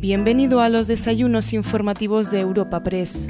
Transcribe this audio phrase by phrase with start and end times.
[0.00, 3.28] Bienvenido a los desayunos informativos de Europa Press.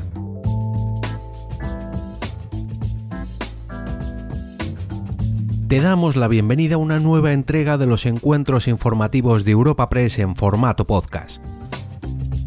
[5.66, 10.20] Te damos la bienvenida a una nueva entrega de los encuentros informativos de Europa Press
[10.20, 11.42] en formato podcast.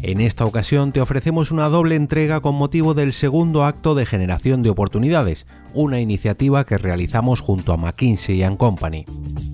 [0.06, 4.62] En esta ocasión te ofrecemos una doble entrega con motivo del segundo acto de generación
[4.62, 9.06] de oportunidades, una iniciativa que realizamos junto a McKinsey⁇ Company.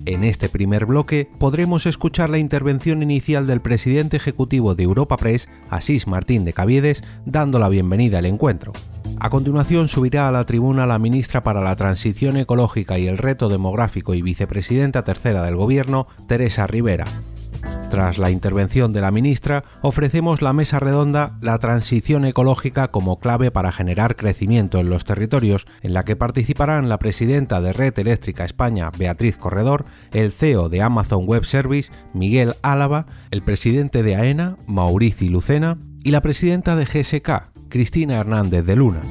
[0.05, 5.47] En este primer bloque podremos escuchar la intervención inicial del presidente ejecutivo de Europa Press,
[5.69, 8.73] Asís Martín de Caviedes, dando la bienvenida al encuentro.
[9.21, 13.47] A continuación subirá a la tribuna la ministra para la Transición Ecológica y el Reto
[13.47, 17.05] Demográfico y vicepresidenta tercera del Gobierno, Teresa Rivera.
[17.89, 23.51] Tras la intervención de la ministra, ofrecemos la mesa redonda La transición ecológica como clave
[23.51, 28.45] para generar crecimiento en los territorios, en la que participarán la presidenta de Red Eléctrica
[28.45, 34.57] España, Beatriz Corredor, el CEO de Amazon Web Service, Miguel Álava, el presidente de AENA,
[34.67, 39.01] Maurici Lucena, y la presidenta de GSK, Cristina Hernández de Luna.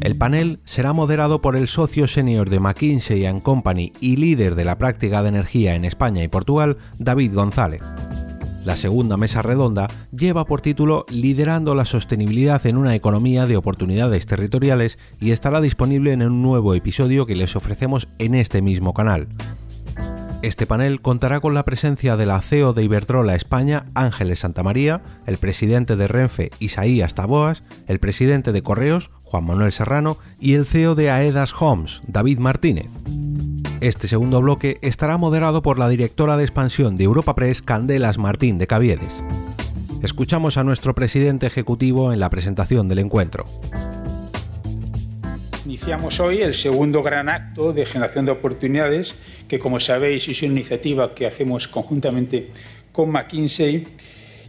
[0.00, 4.78] El panel será moderado por el socio senior de McKinsey⁇ Company y líder de la
[4.78, 7.82] práctica de energía en España y Portugal, David González.
[8.64, 14.26] La segunda mesa redonda lleva por título Liderando la sostenibilidad en una economía de oportunidades
[14.26, 19.28] territoriales y estará disponible en un nuevo episodio que les ofrecemos en este mismo canal.
[20.40, 25.36] Este panel contará con la presencia de la CEO de Iberdrola España, Ángeles Santamaría, el
[25.36, 30.94] presidente de Renfe, Isaías Taboas, el presidente de Correos, Juan Manuel Serrano, y el CEO
[30.94, 32.90] de Aedas Homes, David Martínez.
[33.80, 38.58] Este segundo bloque estará moderado por la directora de expansión de Europa Press, Candelas Martín
[38.58, 39.22] de Caviedes.
[40.02, 43.44] Escuchamos a nuestro presidente ejecutivo en la presentación del encuentro.
[45.66, 50.52] Iniciamos hoy el segundo gran acto de generación de oportunidades, que como sabéis es una
[50.52, 52.50] iniciativa que hacemos conjuntamente
[52.90, 53.86] con McKinsey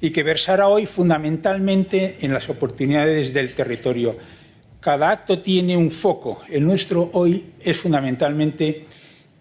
[0.02, 4.16] y que versará hoy fundamentalmente en las oportunidades del territorio.
[4.80, 6.42] Cada acto tiene un foco.
[6.50, 8.86] El nuestro hoy es fundamentalmente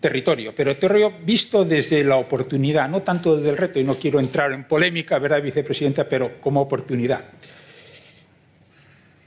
[0.00, 4.20] territorio, pero territorio visto desde la oportunidad, no tanto desde el reto, y no quiero
[4.20, 7.20] entrar en polémica, ¿verdad, vicepresidenta?, pero como oportunidad.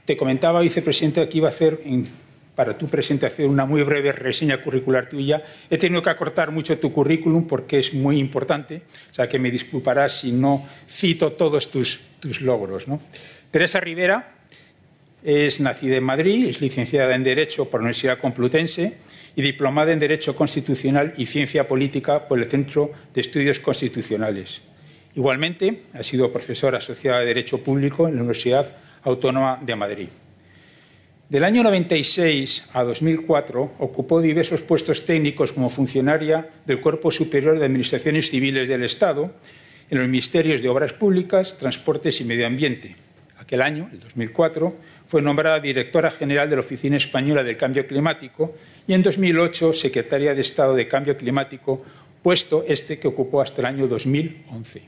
[0.04, 1.80] Te comentaba, vicepresidenta, que iba a hacer
[2.54, 5.42] para tu presentación una muy breve reseña curricular tuya.
[5.70, 9.50] He tenido que acortar mucho tu currículum porque es muy importante, o sea que me
[9.50, 12.88] disculparás si no cito todos tus, tus logros.
[12.88, 13.00] ¿no?
[13.50, 14.42] Teresa Rivera
[15.22, 18.94] es nacida en Madrid, es licenciada en Derecho por la Universidad Complutense
[19.36, 24.62] y diplomada en Derecho Constitucional y Ciencia Política por el Centro de Estudios Constitucionales.
[25.14, 30.08] Igualmente, ha sido profesora asociada de Derecho Público en la Universidad Autónoma de Madrid.
[31.28, 37.64] Del año 96 a 2004 ocupó diversos puestos técnicos como funcionaria del Cuerpo Superior de
[37.64, 39.34] Administraciones Civiles del Estado
[39.88, 42.96] en los Ministerios de Obras Públicas, Transportes y Medio Ambiente.
[43.38, 44.76] Aquel año, el 2004,
[45.12, 48.54] fue nombrada directora general de la Oficina Española del Cambio Climático
[48.86, 51.84] y en 2008 secretaria de Estado de Cambio Climático,
[52.22, 54.82] puesto este que ocupó hasta el año 2011.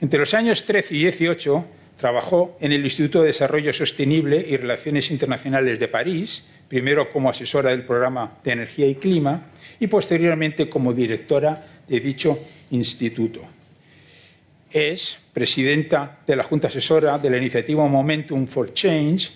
[0.00, 1.66] Entre los años 13 y 18
[1.96, 7.70] Trabajó en el Instituto de Desarrollo Sostenible y Relaciones Internacionales de París, primero como asesora
[7.70, 9.46] del programa de Energía y Clima
[9.80, 12.38] y posteriormente como directora de dicho
[12.70, 13.55] instituto.
[14.76, 19.30] Es presidenta de la Junta Asesora de la iniciativa Momentum for Change,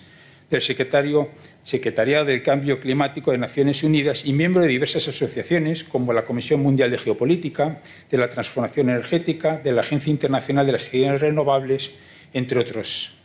[0.47, 6.25] del Secretariado del Cambio Climático de Naciones Unidas y miembro de diversas asociaciones como la
[6.25, 7.81] Comisión Mundial de Geopolítica,
[8.11, 11.91] de la Transformación Energética, de la Agencia Internacional de las Energías Renovables,
[12.33, 13.17] entre otros.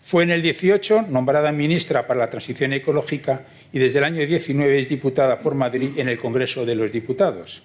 [0.00, 4.80] Fue en el 18 nombrada ministra para la Transición Ecológica y desde el año 19
[4.80, 7.62] es diputada por Madrid en el Congreso de los Diputados.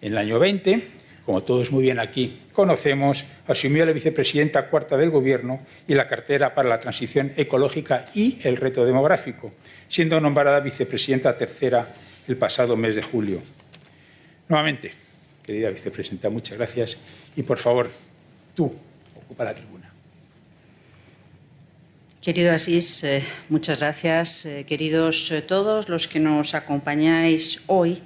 [0.00, 5.10] En el año 20, como todos muy bien aquí conocemos, asumió la vicepresidenta cuarta del
[5.10, 9.52] Gobierno y la cartera para la transición ecológica y el reto demográfico,
[9.88, 11.94] siendo nombrada vicepresidenta tercera
[12.26, 13.42] el pasado mes de julio.
[14.48, 14.90] Nuevamente,
[15.44, 16.96] querida vicepresidenta, muchas gracias
[17.36, 17.90] y por favor,
[18.54, 18.74] tú
[19.14, 19.92] ocupa la tribuna.
[22.22, 24.46] Querido Asís, eh, muchas gracias.
[24.46, 28.00] Eh, queridos eh, todos los que nos acompañáis hoy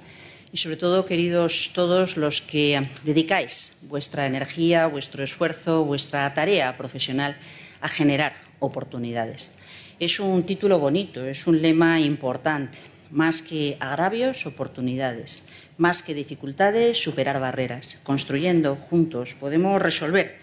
[0.53, 7.35] y sobre todo queridos todos los que dedicáis vuestra energía, vuestro esfuerzo, vuestra tarea profesional
[7.81, 9.57] a generar oportunidades.
[9.99, 12.77] Es un título bonito, es un lema importante.
[13.09, 15.49] Más que agravios, oportunidades.
[15.77, 17.99] Más que dificultades, superar barreras.
[18.03, 20.37] Construyendo juntos podemos resolver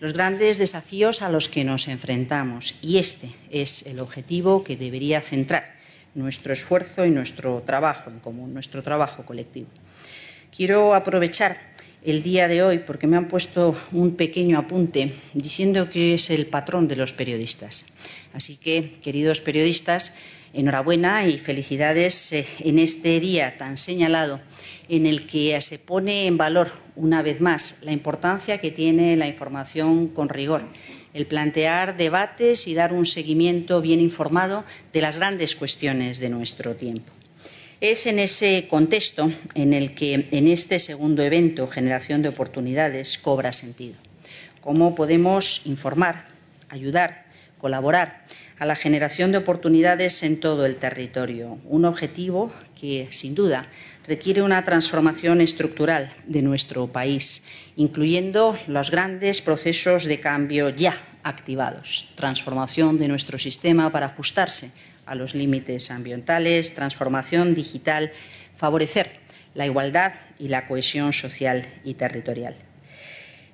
[0.00, 2.74] los grandes desafíos a los que nos enfrentamos.
[2.82, 5.81] Y este es el objetivo que debería centrar
[6.14, 9.68] nuestro esfuerzo y nuestro trabajo en común, nuestro trabajo colectivo.
[10.54, 11.72] Quiero aprovechar
[12.04, 16.46] el día de hoy porque me han puesto un pequeño apunte diciendo que es el
[16.46, 17.86] patrón de los periodistas.
[18.34, 20.14] Así que, queridos periodistas,
[20.52, 24.40] enhorabuena y felicidades eh, en este día tan señalado
[24.88, 29.26] en el que se pone en valor una vez más la importancia que tiene la
[29.26, 30.64] información con rigor,
[31.14, 36.74] el plantear debates y dar un seguimiento bien informado de las grandes cuestiones de nuestro
[36.74, 37.12] tiempo.
[37.80, 43.52] Es en ese contexto en el que en este segundo evento, Generación de Oportunidades, cobra
[43.52, 43.96] sentido.
[44.60, 46.26] ¿Cómo podemos informar,
[46.68, 47.24] ayudar,
[47.58, 48.24] colaborar
[48.62, 51.58] a la generación de oportunidades en todo el territorio?
[51.64, 53.66] Un objetivo que, sin duda,
[54.06, 57.44] requiere una transformación estructural de nuestro país,
[57.74, 60.94] incluyendo los grandes procesos de cambio ya
[61.24, 64.70] activados, transformación de nuestro sistema para ajustarse
[65.06, 68.12] a los límites ambientales, transformación digital,
[68.54, 69.10] favorecer
[69.54, 72.54] la igualdad y la cohesión social y territorial.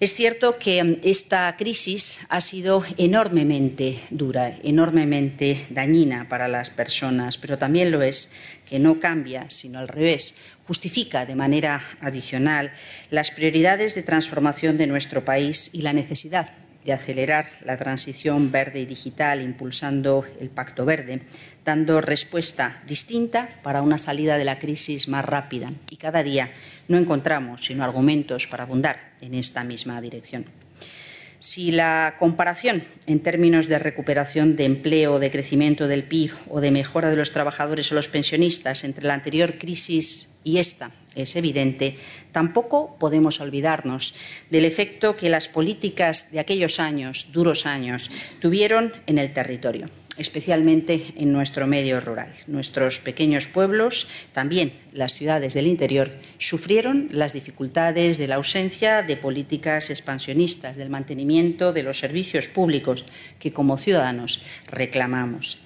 [0.01, 7.59] Es cierto que esta crisis ha sido enormemente dura, enormemente dañina para las personas, pero
[7.59, 8.33] también lo es
[8.65, 10.37] que no cambia, sino al revés,
[10.69, 12.73] justifica de manera adicional
[13.11, 16.53] las prioridades de transformación de nuestro país y la necesidad
[16.85, 21.23] de acelerar la transición verde y digital, impulsando el Pacto Verde,
[21.65, 25.73] dando respuesta distinta para una salida de la crisis más rápida.
[25.91, 26.51] Y cada día
[26.89, 30.47] no encontramos sino argumentos para abundar en esta misma dirección.
[31.41, 36.73] Si la comparación en términos de recuperación de empleo, de crecimiento del PIB o de
[36.73, 41.97] mejora de los trabajadores o los pensionistas entre la anterior crisis y esta es evidente,
[42.33, 44.17] tampoco podemos olvidarnos
[44.51, 48.11] del efecto que las políticas de aquellos años, duros años,
[48.41, 49.87] tuvieron en el territorio
[50.19, 52.35] especialmente en nuestro medio rural.
[52.47, 59.17] Nuestros pequeños pueblos, también las ciudades del interior, sufrieron las dificultades de la ausencia de
[59.17, 63.05] políticas expansionistas, del mantenimiento de los servicios públicos
[63.39, 65.59] que como ciudadanos reclamamos.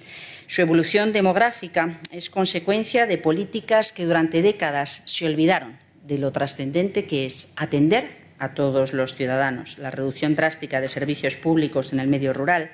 [0.47, 7.05] Su evolución demográfica es consecuencia de políticas que durante décadas se olvidaron de lo trascendente
[7.05, 12.07] que es atender a todos los ciudadanos, la reducción drástica de servicios públicos en el
[12.07, 12.71] medio rural,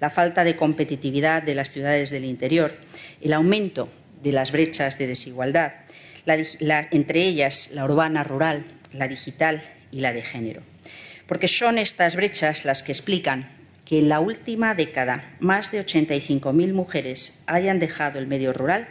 [0.00, 2.74] la falta de competitividad de las ciudades del interior,
[3.20, 3.88] el aumento
[4.22, 5.72] de las brechas de desigualdad,
[6.26, 10.62] entre ellas la urbana rural, la digital y la de género.
[11.26, 13.48] Porque son estas brechas las que explican
[13.84, 18.88] que en la última década más de 85.000 mujeres hayan dejado el medio rural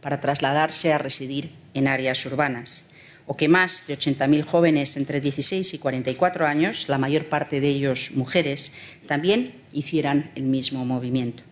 [0.00, 2.91] para trasladarse a residir en áreas urbanas,
[3.26, 7.68] o que más de 80.000 jóvenes entre 16 y 44 años, la mayor parte de
[7.68, 8.74] ellos mujeres,
[9.06, 11.42] también hicieran el mismo movimiento.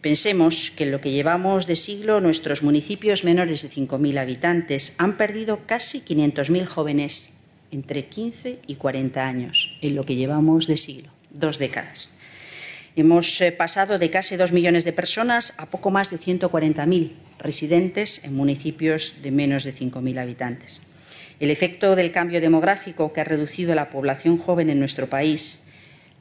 [0.00, 5.16] Pensemos que en lo que llevamos de siglo nuestros municipios menores de 5.000 habitantes han
[5.16, 7.34] perdido casi 500.000 jóvenes
[7.70, 12.16] entre 15 y 40 años, en lo que llevamos de siglo dos décadas.
[12.94, 18.24] Hemos eh, pasado de casi dos millones de personas a poco más de 140.000 residentes
[18.24, 20.82] en municipios de menos de 5.000 habitantes.
[21.42, 25.64] El efecto del cambio demográfico que ha reducido la población joven en nuestro país,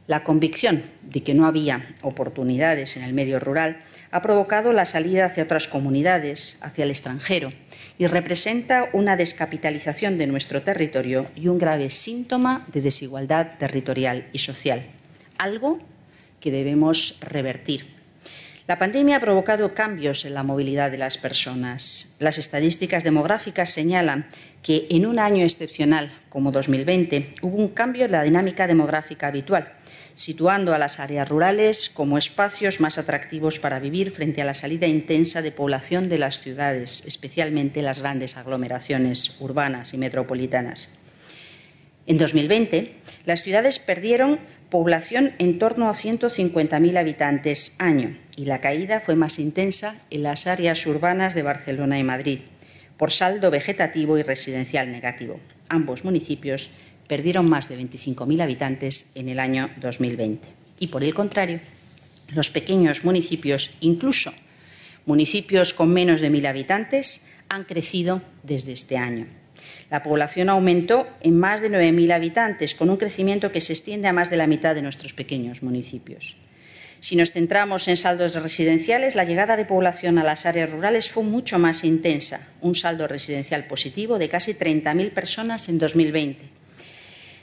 [0.08, 3.78] la convicción de que no había oportunidades en el medio rural,
[4.10, 7.54] ha provocado la salida hacia otras comunidades, hacia el extranjero,
[8.00, 14.40] y representa una descapitalización de nuestro territorio y un grave síntoma de desigualdad territorial y
[14.40, 14.82] social
[15.38, 15.78] algo
[16.40, 18.01] que debemos revertir.
[18.72, 22.16] La pandemia ha provocado cambios en la movilidad de las personas.
[22.20, 24.30] Las estadísticas demográficas señalan
[24.64, 29.74] que en un año excepcional como 2020 hubo un cambio en la dinámica demográfica habitual,
[30.14, 34.88] situando a las áreas rurales como espacios más atractivos para vivir frente a la salida
[34.88, 40.98] intensa de población de las ciudades, especialmente las grandes aglomeraciones urbanas y metropolitanas.
[42.08, 42.94] En 2020,
[43.26, 49.40] las ciudades perdieron población en torno a 150.000 habitantes año y la caída fue más
[49.40, 52.40] intensa en las áreas urbanas de Barcelona y Madrid,
[52.98, 55.40] por saldo vegetativo y residencial negativo.
[55.70, 56.72] Ambos municipios
[57.08, 60.48] perdieron más de 25.000 habitantes en el año 2020.
[60.80, 61.60] Y por el contrario,
[62.30, 64.34] los pequeños municipios, incluso
[65.06, 69.28] municipios con menos de 1.000 habitantes, han crecido desde este año.
[69.90, 74.14] La población aumentó en más de 9.000 habitantes, con un crecimiento que se extiende a
[74.14, 76.38] más de la mitad de nuestros pequeños municipios.
[77.02, 81.24] Si nos centramos en saldos residenciales, la llegada de población a las áreas rurales fue
[81.24, 86.46] mucho más intensa, un saldo residencial positivo de casi 30.000 personas en 2020.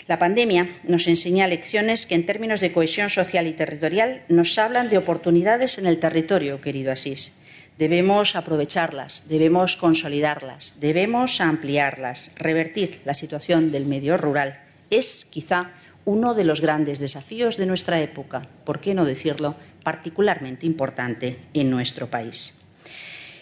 [0.06, 4.88] La pandemia nos enseña lecciones que, en términos de cohesión social y territorial, nos hablan
[4.90, 7.42] de oportunidades en el territorio, querido Asís
[7.78, 12.32] Debemos aprovecharlas, debemos consolidarlas, debemos ampliarlas.
[12.36, 14.60] Revertir la situación del medio rural
[14.90, 15.70] es quizá
[16.08, 21.68] uno de los grandes desafíos de nuestra época, por qué no decirlo, particularmente importante en
[21.68, 22.64] nuestro país.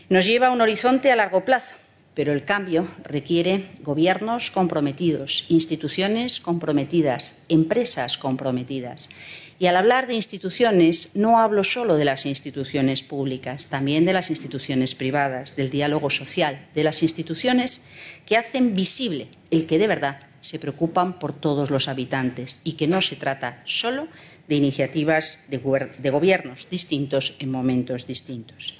[0.09, 1.77] Nos lleva a un horizonte a largo plazo,
[2.15, 9.11] pero el cambio requiere gobiernos comprometidos, instituciones comprometidas, empresas comprometidas.
[9.61, 14.29] Y al hablar de instituciones, no hablo solo de las instituciones públicas, también de las
[14.31, 17.83] instituciones privadas, del diálogo social, de las instituciones
[18.27, 22.87] que hacen visible el que de verdad se preocupan por todos los habitantes y que
[22.87, 24.07] no se trata solo
[24.49, 25.59] de iniciativas de,
[26.11, 28.75] gobiernos distintos en momentos distintos.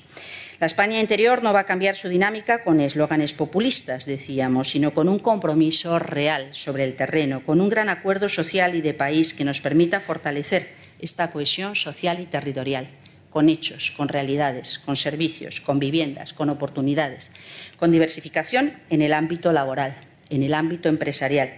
[0.61, 5.09] La España interior no va a cambiar su dinámica con eslóganes populistas, decíamos, sino con
[5.09, 9.45] un compromiso real sobre el terreno, con un gran acuerdo social y de país que
[9.45, 10.69] nos permita fortalecer
[10.99, 12.89] esta cohesión social y territorial,
[13.29, 17.33] con hechos, con realidades, con servicios, con viviendas, con oportunidades,
[17.77, 19.95] con diversificación en el ámbito laboral,
[20.31, 21.51] en el ámbito empresarial.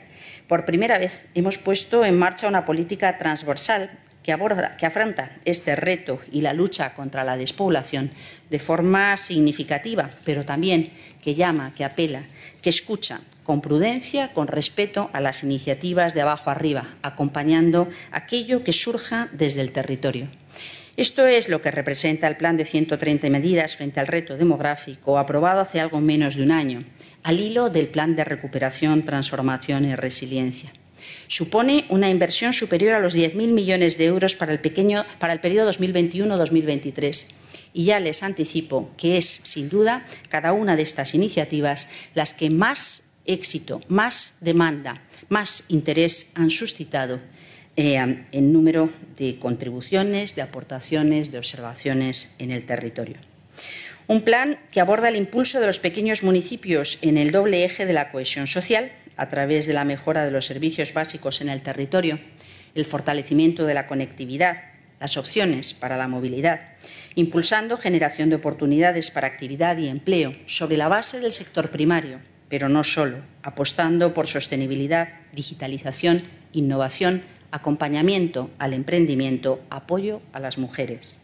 [0.47, 3.91] Por primera vez hemos puesto en marcha una política transversal
[4.23, 8.11] que, aborda, que afronta este reto y la lucha contra la despoblación
[8.51, 12.25] de forma significativa, pero también que llama, que apela,
[12.61, 18.75] que escucha con prudencia, con respeto a las iniciativas de abajo arriba, acompañando aquello que
[18.75, 20.29] surja desde el territorio.
[20.99, 25.61] Esto es lo que representa el plan de 130 medidas frente al reto demográfico aprobado
[25.61, 26.81] hace algo menos de un año,
[27.23, 30.71] al hilo del plan de recuperación, transformación y resiliencia
[31.29, 35.41] supone una inversión superior a los 10.000 millones de euros para el, pequeño, para el
[35.41, 37.27] periodo 2021-2023.
[37.75, 42.51] Y ya les anticipo que es, sin duda, cada una de estas iniciativas las que
[42.51, 47.21] más éxito, más demanda, más interés han suscitado
[47.77, 53.19] eh, en número de contribuciones, de aportaciones, de observaciones en el territorio.
[54.09, 57.93] Un plan que aborda el impulso de los pequeños municipios en el doble eje de
[57.93, 62.19] la cohesión social, a través de la mejora de los servicios básicos en el territorio,
[62.75, 64.62] el fortalecimiento de la conectividad,
[64.99, 66.73] las opciones para la movilidad,
[67.17, 72.71] impulsando generación de oportunidades para actividad y empleo sobre la base del sector primario, pero
[72.71, 76.23] no solo, apostando por sostenibilidad, digitalización,
[76.55, 81.21] innovación, acompañamiento al emprendimiento, apoyo a las mujeres.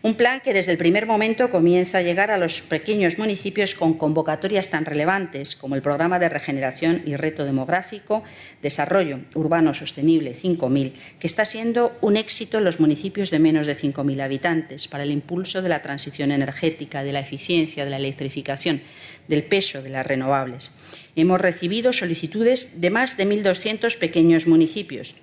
[0.00, 3.94] Un plan que desde el primer momento comienza a llegar a los pequeños municipios con
[3.94, 8.22] convocatorias tan relevantes como el Programa de Regeneración y Reto Demográfico,
[8.62, 13.76] Desarrollo Urbano Sostenible 5.000, que está siendo un éxito en los municipios de menos de
[13.76, 18.80] 5.000 habitantes para el impulso de la transición energética, de la eficiencia, de la electrificación,
[19.26, 20.74] del peso de las renovables.
[21.16, 25.16] Hemos recibido solicitudes de más de 1.200 pequeños municipios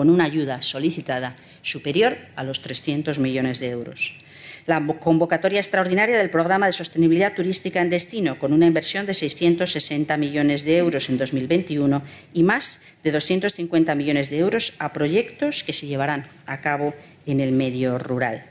[0.00, 4.16] con una ayuda solicitada superior a los 300 millones de euros.
[4.64, 10.16] La convocatoria extraordinaria del Programa de Sostenibilidad Turística en Destino, con una inversión de 660
[10.16, 12.02] millones de euros en 2021
[12.32, 16.94] y más de 250 millones de euros a proyectos que se llevarán a cabo
[17.26, 18.46] en el medio rural.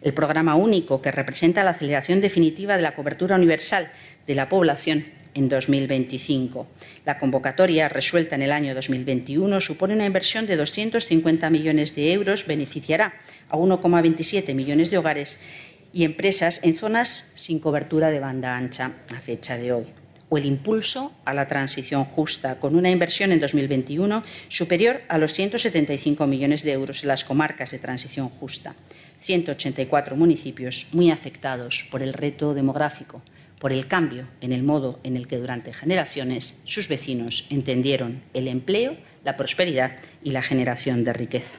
[0.00, 3.92] El programa único, que representa la aceleración definitiva de la cobertura universal
[4.26, 6.66] de la población en 2025.
[7.04, 12.46] La convocatoria, resuelta en el año 2021, supone una inversión de 250 millones de euros,
[12.46, 13.14] beneficiará
[13.48, 15.40] a 1,27 millones de hogares
[15.92, 19.86] y empresas en zonas sin cobertura de banda ancha a fecha de hoy
[20.28, 25.34] o el impulso a la transición justa, con una inversión en 2021 superior a los
[25.34, 28.74] 175 millones de euros en las comarcas de transición justa.
[29.20, 33.22] 184 municipios muy afectados por el reto demográfico,
[33.64, 38.46] por el cambio en el modo en el que durante generaciones sus vecinos entendieron el
[38.46, 38.94] empleo,
[39.24, 41.56] la prosperidad y la generación de riqueza.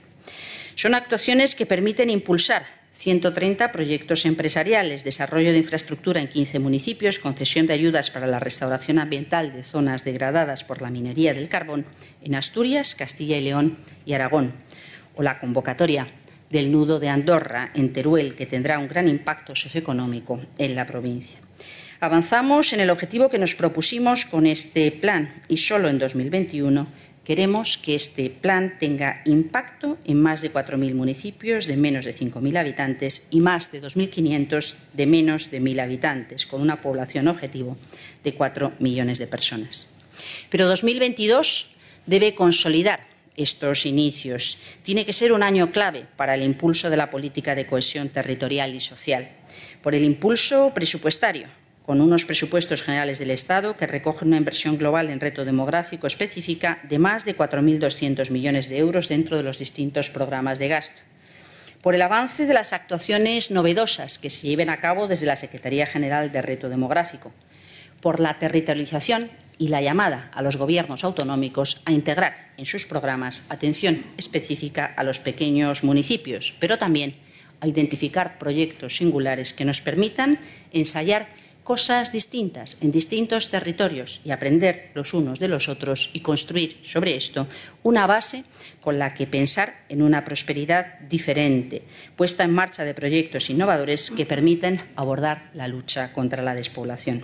[0.75, 7.65] Son actuaciones que permiten impulsar 130 proyectos empresariales, desarrollo de infraestructura en 15 municipios, concesión
[7.65, 11.87] de ayudas para la restauración ambiental de zonas degradadas por la minería del carbón
[12.21, 14.53] en Asturias, Castilla y León y Aragón,
[15.15, 16.05] o la convocatoria
[16.51, 21.39] del nudo de Andorra en Teruel, que tendrá un gran impacto socioeconómico en la provincia.
[22.01, 26.87] Avanzamos en el objetivo que nos propusimos con este plan y solo en 2021
[27.23, 32.59] queremos que este plan tenga impacto en más de 4.000 municipios de menos de 5.000
[32.59, 37.77] habitantes y más de 2.500 de menos de 1.000 habitantes, con una población objetivo
[38.23, 39.95] de 4 millones de personas.
[40.49, 41.75] Pero 2022
[42.05, 44.57] debe consolidar estos inicios.
[44.83, 48.75] Tiene que ser un año clave para el impulso de la política de cohesión territorial
[48.75, 49.29] y social,
[49.81, 51.47] por el impulso presupuestario
[51.85, 56.79] con unos presupuestos generales del Estado que recogen una inversión global en reto demográfico específica
[56.89, 60.99] de más de 4.200 millones de euros dentro de los distintos programas de gasto.
[61.81, 65.85] por el avance de las actuaciones novedosas que se lleven a cabo desde la Secretaría
[65.85, 67.31] General de Reto Demográfico,
[68.01, 73.45] por la territorialización y la llamada a los gobiernos autonómicos a integrar en sus programas
[73.49, 77.17] atención específica a los pequeños municipios, pero también
[77.61, 80.39] a identificar proyectos singulares que nos permitan
[80.73, 81.27] ensayar
[81.65, 87.15] cosas distintas en distintos territorios y aprender los unos de los otros y construir sobre
[87.15, 87.47] esto
[87.81, 88.45] una base
[88.81, 91.81] con la que pensar en una prosperidad diferente,
[92.15, 97.23] puesta en marcha de proyectos innovadores que permiten abordar la lucha contra la despoblación.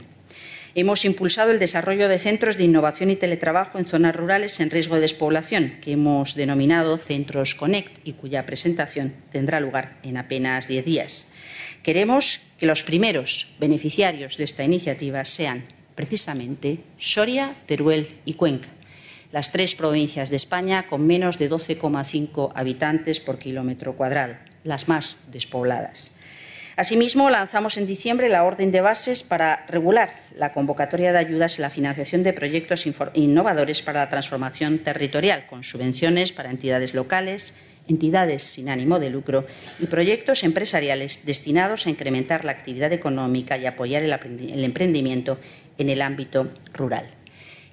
[0.73, 4.95] Hemos impulsado el desarrollo de centros de innovación y teletrabajo en zonas rurales en riesgo
[4.95, 10.83] de despoblación, que hemos denominado Centros Connect y cuya presentación tendrá lugar en apenas diez
[10.83, 11.30] días.
[11.83, 15.63] Queremos que los primeros beneficiarios de esta iniciativa sean
[15.95, 18.69] precisamente Soria, Teruel y Cuenca,
[19.31, 25.31] las tres provincias de España con menos de 12,5 habitantes por kilómetro cuadrado, las más
[25.31, 26.15] despobladas.
[26.75, 31.61] Asimismo, lanzamos en diciembre la orden de bases para regular la convocatoria de ayudas y
[31.61, 37.55] la financiación de proyectos innovadores para la transformación territorial, con subvenciones para entidades locales,
[37.87, 39.45] entidades sin ánimo de lucro
[39.79, 45.39] y proyectos empresariales destinados a incrementar la actividad económica y apoyar el emprendimiento
[45.77, 47.05] en el ámbito rural.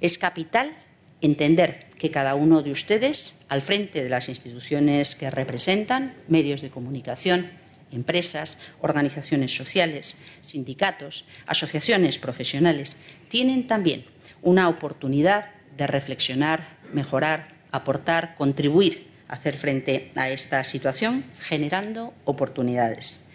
[0.01, 0.77] Es capital
[1.21, 6.71] entender que cada uno de ustedes, al frente de las instituciones que representan, medios de
[6.71, 7.51] comunicación,
[7.91, 12.99] empresas, organizaciones sociales, sindicatos, asociaciones profesionales,
[13.29, 14.05] tienen también
[14.43, 15.47] una oportunidad
[15.77, 23.29] de reflexionar, mejorar, aportar, contribuir hacer frente a esta situación, generando oportunidades.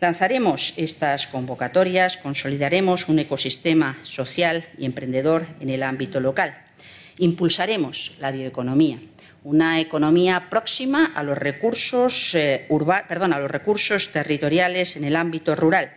[0.00, 6.54] Lanzaremos estas convocatorias, consolidaremos un ecosistema social y emprendedor en el ámbito local.
[7.18, 8.98] Impulsaremos la bioeconomía,
[9.42, 12.66] una economía próxima a los recursos, eh,
[14.12, 15.92] territoriales en el ámbito rural.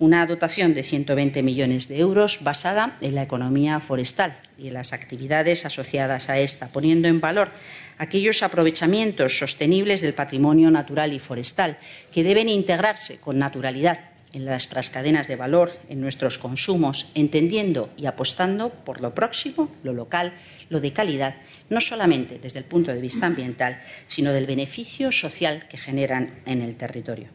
[0.00, 4.92] Una dotación de 120 millones de euros basada en la economía forestal y en las
[4.92, 7.50] actividades asociadas a esta, poniendo en valor
[7.98, 11.76] aquellos aprovechamientos sostenibles del patrimonio natural y forestal
[12.12, 13.98] que deben integrarse con naturalidad
[14.32, 19.92] en nuestras cadenas de valor, en nuestros consumos, entendiendo y apostando por lo próximo, lo
[19.92, 20.34] local,
[20.68, 21.36] lo de calidad,
[21.70, 26.62] no solamente desde el punto de vista ambiental, sino del beneficio social que generan en
[26.62, 27.28] el territorio.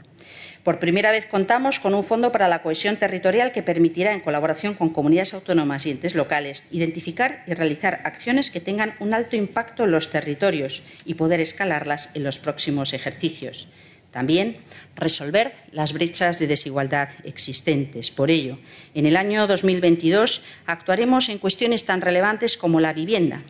[0.64, 4.76] Por primera vez contamos con un fondo para la cohesión territorial que permitirá, en colaboración
[4.76, 9.84] con comunidades autónomas y entes locales, identificar y realizar acciones que tengan un alto impacto
[9.84, 13.74] en los territorios y poder escalarlas en los próximos ejercicios.
[14.12, 14.56] También
[14.96, 18.10] resolver las brechas de desigualdad existentes.
[18.10, 18.58] Por ello,
[18.94, 23.42] en el año 2022 actuaremos en cuestiones tan relevantes como la vivienda,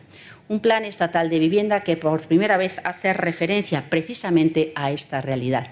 [0.48, 5.68] un plan estatal de vivienda que por primera vez hace referencia precisamente a esta realidad.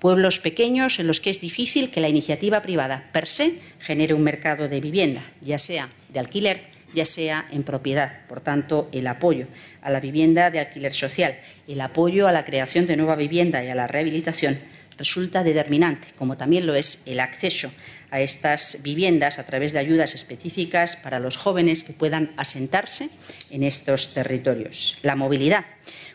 [0.00, 4.22] Pueblos pequeños en los que es difícil que la iniciativa privada per se genere un
[4.22, 8.26] mercado de vivienda, ya sea de alquiler ya sea en propiedad.
[8.28, 9.46] Por tanto, el apoyo
[9.82, 13.68] a la vivienda de alquiler social, el apoyo a la creación de nueva vivienda y
[13.68, 14.58] a la rehabilitación
[14.96, 17.70] resulta determinante, como también lo es el acceso
[18.10, 23.08] a estas viviendas a través de ayudas específicas para los jóvenes que puedan asentarse
[23.50, 24.98] en estos territorios.
[25.02, 25.64] La movilidad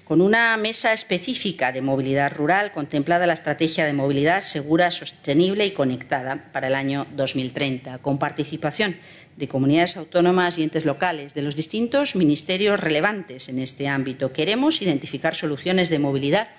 [0.06, 5.72] con una mesa específica de movilidad rural contemplada la estrategia de movilidad segura, sostenible y
[5.72, 8.98] conectada para el año 2030, con participación
[9.38, 14.34] de comunidades autónomas y entes locales, de los distintos ministerios relevantes en este ámbito.
[14.34, 16.50] Queremos identificar soluciones de movilidad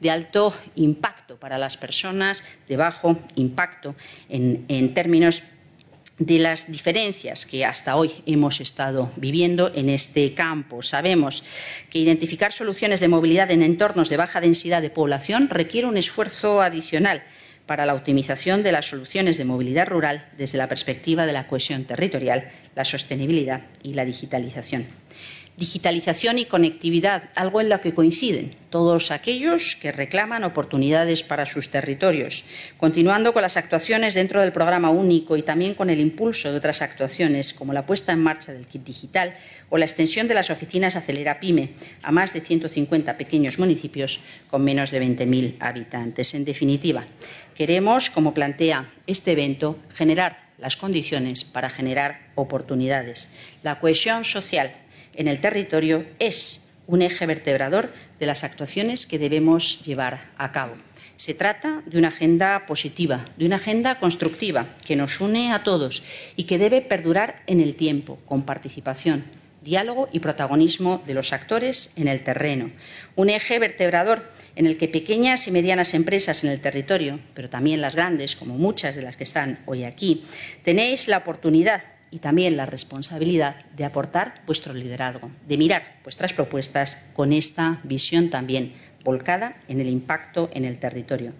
[0.00, 3.94] de alto impacto para las personas, de bajo impacto
[4.28, 5.44] en, en términos
[6.18, 10.82] de las diferencias que hasta hoy hemos estado viviendo en este campo.
[10.82, 11.44] Sabemos
[11.90, 16.62] que identificar soluciones de movilidad en entornos de baja densidad de población requiere un esfuerzo
[16.62, 17.22] adicional
[17.66, 21.84] para la optimización de las soluciones de movilidad rural desde la perspectiva de la cohesión
[21.84, 24.86] territorial, la sostenibilidad y la digitalización.
[25.56, 31.70] Digitalización y conectividad, algo en lo que coinciden todos aquellos que reclaman oportunidades para sus
[31.70, 32.44] territorios,
[32.76, 36.82] continuando con las actuaciones dentro del programa único y también con el impulso de otras
[36.82, 39.36] actuaciones como la puesta en marcha del kit digital
[39.70, 41.68] o la extensión de las oficinas Acelera Pyme
[42.02, 46.34] a más de 150 pequeños municipios con menos de 20.000 habitantes.
[46.34, 47.06] En definitiva,
[47.54, 53.32] queremos, como plantea este evento, generar las condiciones para generar oportunidades.
[53.62, 54.72] La cohesión social
[55.16, 60.74] en el territorio es un eje vertebrador de las actuaciones que debemos llevar a cabo.
[61.16, 66.02] Se trata de una agenda positiva, de una agenda constructiva que nos une a todos
[66.36, 69.24] y que debe perdurar en el tiempo, con participación
[69.64, 72.70] diálogo y protagonismo de los actores en el terreno.
[73.16, 77.80] Un eje vertebrador en el que pequeñas y medianas empresas en el territorio, pero también
[77.80, 80.22] las grandes, como muchas de las que están hoy aquí,
[80.62, 81.82] tenéis la oportunidad
[82.14, 88.30] y también la responsabilidad de aportar vuestro liderazgo, de mirar vuestras propuestas con esta visión
[88.30, 88.72] también
[89.02, 91.32] volcada en el impacto en el territorio.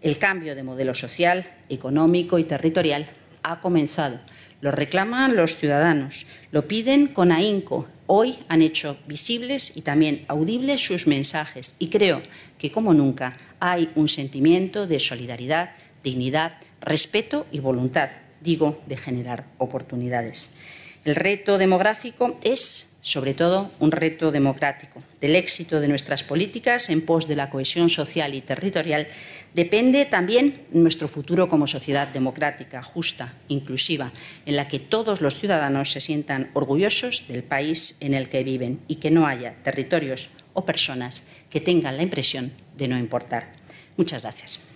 [0.00, 3.06] El cambio de modelo social, económico y territorial
[3.42, 4.20] ha comenzado.
[4.60, 7.88] Lo reclaman los ciudadanos, lo piden con ahínco.
[8.06, 12.22] Hoy han hecho visibles y también audibles sus mensajes y creo
[12.58, 15.70] que, como nunca, hay un sentimiento de solidaridad,
[16.04, 18.10] dignidad, respeto y voluntad,
[18.42, 20.56] digo, de generar oportunidades.
[21.04, 25.02] El reto demográfico es sobre todo un reto democrático.
[25.20, 29.08] Del éxito de nuestras políticas en pos de la cohesión social y territorial
[29.54, 34.12] depende también nuestro futuro como sociedad democrática, justa, inclusiva,
[34.46, 38.80] en la que todos los ciudadanos se sientan orgullosos del país en el que viven
[38.86, 43.50] y que no haya territorios o personas que tengan la impresión de no importar.
[43.96, 44.71] Muchas gracias.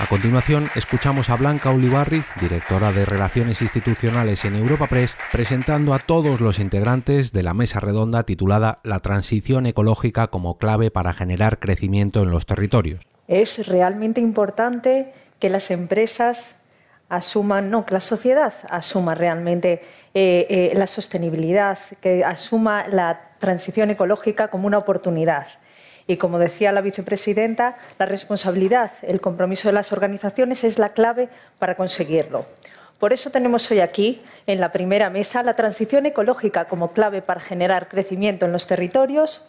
[0.00, 5.98] A continuación, escuchamos a Blanca Ulibarri, directora de Relaciones Institucionales en Europa Press, presentando a
[5.98, 11.58] todos los integrantes de la mesa redonda titulada La transición ecológica como clave para generar
[11.58, 13.04] crecimiento en los territorios.
[13.26, 16.54] Es realmente importante que las empresas
[17.08, 19.82] asuman, no, que la sociedad asuma realmente
[20.14, 25.48] eh, eh, la sostenibilidad, que asuma la transición ecológica como una oportunidad
[26.08, 31.28] y como decía la vicepresidenta, la responsabilidad, el compromiso de las organizaciones es la clave
[31.58, 32.46] para conseguirlo.
[32.98, 37.40] Por eso tenemos hoy aquí, en la primera mesa, la transición ecológica como clave para
[37.40, 39.46] generar crecimiento en los territorios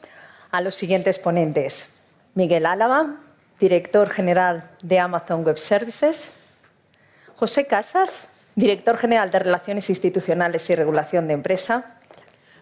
[0.52, 2.04] a los siguientes ponentes.
[2.36, 3.16] Miguel Álava,
[3.58, 6.30] director general de Amazon Web Services.
[7.38, 11.96] José Casas, director general de Relaciones Institucionales y Regulación de Empresa.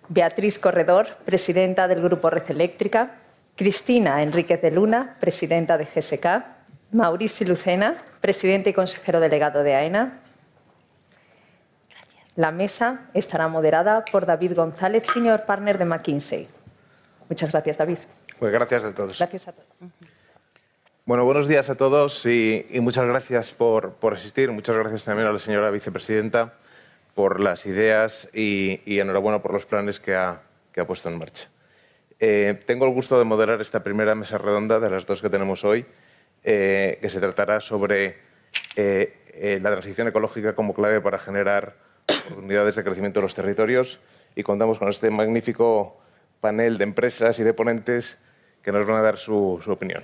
[0.08, 3.16] Beatriz Corredor, presidenta del Grupo Red Eléctrica.
[3.58, 6.46] Cristina Enríquez de Luna, presidenta de GSK,
[6.92, 10.20] Mauricio Lucena, presidente y consejero delegado de AENA.
[12.36, 16.48] La mesa estará moderada por David González, senior partner de McKinsey.
[17.28, 17.98] Muchas gracias, David.
[18.38, 19.18] Pues gracias a todos.
[19.18, 19.68] Gracias a todos.
[21.08, 24.52] Bueno, buenos días a todos y, muchas gracias por, asistir.
[24.52, 26.54] Muchas gracias también a la señora vicepresidenta
[27.16, 30.42] por las ideas y, enhorabuena por los planes que ha
[30.86, 31.50] puesto en marcha.
[32.20, 35.64] Eh, tengo el gusto de moderar esta primera mesa redonda de las dos que tenemos
[35.64, 35.86] hoy,
[36.44, 38.18] eh, que se tratará sobre
[38.76, 41.76] eh, la transición ecológica como clave para generar
[42.08, 44.00] oportunidades de crecimiento en los territorios
[44.36, 46.00] y contamos con este magnífico
[46.42, 48.18] panel de empresas y de ponentes
[48.64, 50.04] que nos van a dar su, su opinión.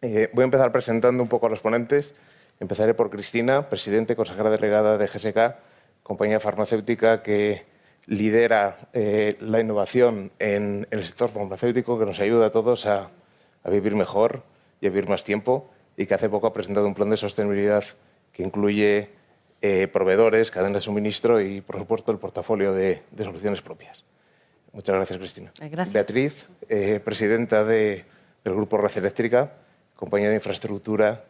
[0.00, 2.14] voy a empezar presentando un poco a los ponentes.
[2.60, 5.56] Empezaré por Cristina, presidente y consejera delegada de GSK,
[6.04, 7.73] compañía farmacéutica que
[8.06, 13.10] lidera eh, la innovación en, el sector farmacéutico que nos ayuda a todos a,
[13.70, 14.42] vivir mejor
[14.80, 17.82] y a vivir más tiempo y que hace poco ha presentado un plan de sostenibilidad
[18.32, 19.08] que incluye
[19.62, 24.04] eh, proveedores, cadenas de suministro y, por supuesto, el portafolio de, soluciones propias.
[24.72, 25.52] Muchas gracias, Cristina.
[25.90, 28.04] Beatriz, eh, presidenta del
[28.44, 29.52] Grupo Red Eléctrica,
[29.96, 31.24] compañía de infraestructura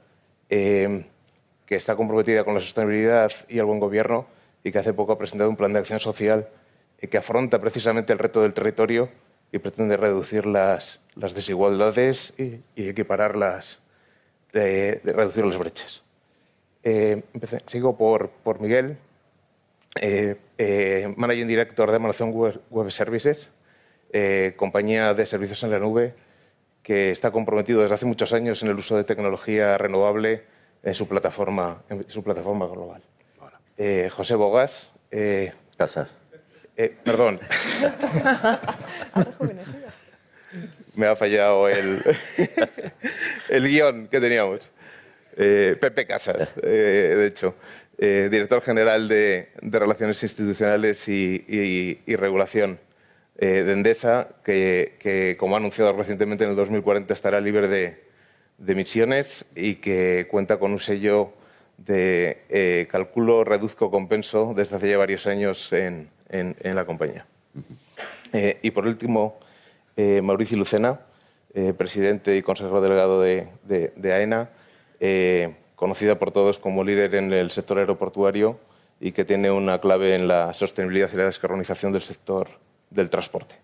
[0.48, 4.26] que está comprometida con la sostenibilidad y el buen gobierno
[4.62, 6.48] y que hace poco ha presentado un plan de acción social
[7.08, 9.08] que afronta precisamente el reto del territorio
[9.52, 13.78] y pretende reducir las, desigualdades y, equipararlas,
[14.52, 16.02] de, reducir las brechas.
[16.82, 17.22] Eh,
[17.66, 18.98] sigo por, Miguel,
[20.00, 23.50] eh, eh, Managing Director de Amazon Web, Services,
[24.56, 26.14] compañía de servicios en la nube
[26.82, 30.44] que está comprometido desde hace muchos años en el uso de tecnología renovable
[30.82, 33.02] en su plataforma, en su plataforma global.
[34.10, 34.90] José Bogas.
[35.76, 36.23] Casas.
[36.76, 37.40] Eh, perdón.
[40.94, 42.02] Me ha fallado el,
[43.48, 44.70] el guion que teníamos.
[45.36, 47.56] Eh, Pepe Casas, eh, de hecho,
[47.98, 52.78] director general de, Relaciones Institucionales y, Regulación
[53.36, 58.04] de Endesa, que, como ha anunciado recientemente, en el 2040 estará libre de,
[58.58, 61.32] de emisiones y que cuenta con un sello
[61.78, 67.26] de calculo, reduzco, compenso desde hace ya varios años en, en, la compañía.
[68.32, 69.38] Eh, y por último,
[69.96, 71.00] eh, Mauricio Lucena,
[71.54, 73.48] eh, presidente y consejero delegado de,
[74.02, 74.50] AENA,
[75.76, 78.58] conocida por todos como líder en el sector aeroportuario
[79.00, 82.48] y que tiene una clave en la sostenibilidad y la descarbonización del sector
[82.90, 83.56] del transporte.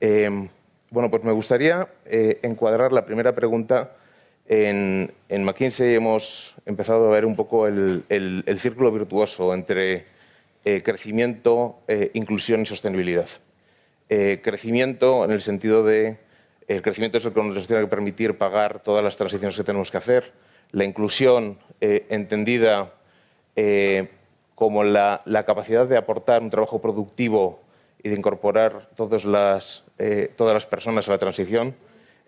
[0.00, 1.88] bueno, pues me gustaría
[2.42, 3.96] encuadrar la primera pregunta
[4.46, 10.04] en, McKinsey hemos empezado a ver un poco el, el, círculo virtuoso entre
[10.82, 11.82] crecimiento,
[12.14, 13.28] inclusión y sostenibilidad.
[14.08, 16.16] crecimiento en el sentido de
[16.66, 19.90] el crecimiento es el que nos tiene que permitir pagar todas las transiciones que tenemos
[19.90, 20.32] que hacer.
[20.72, 22.94] La inclusión entendida
[24.54, 27.60] como la, capacidad de aportar un trabajo productivo
[28.02, 29.84] y de incorporar todas las,
[30.36, 31.74] todas las personas a la transición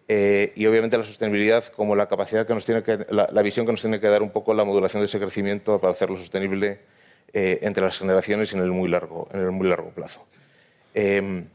[0.08, 3.80] eh, y obviamente la sostenibilidad como la capacidad que nos tiene la, visión que nos
[3.80, 6.78] tiene que dar un poco la modulación de ese crecimiento para hacerlo sostenible
[7.32, 10.26] eh, entre las generaciones en el muy largo, en el muy largo plazo.
[10.94, 11.46] Em,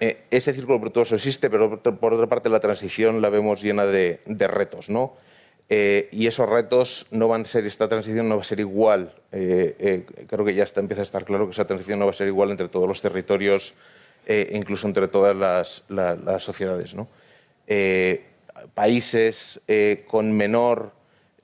[0.00, 4.20] eh, ese círculo virtuoso existe, pero por otra parte la transición la vemos llena de,
[4.26, 5.16] retos, ¿no?
[5.72, 10.44] y esos retos no van a ser, esta transición no va a ser igual, creo
[10.44, 12.50] que ya está, empieza a estar claro que esa transición no va a ser igual
[12.50, 13.74] entre todos los territorios,
[14.26, 17.06] incluso entre todas las, las sociedades, ¿no?
[17.72, 18.24] Eh,
[18.74, 20.92] países eh, con menor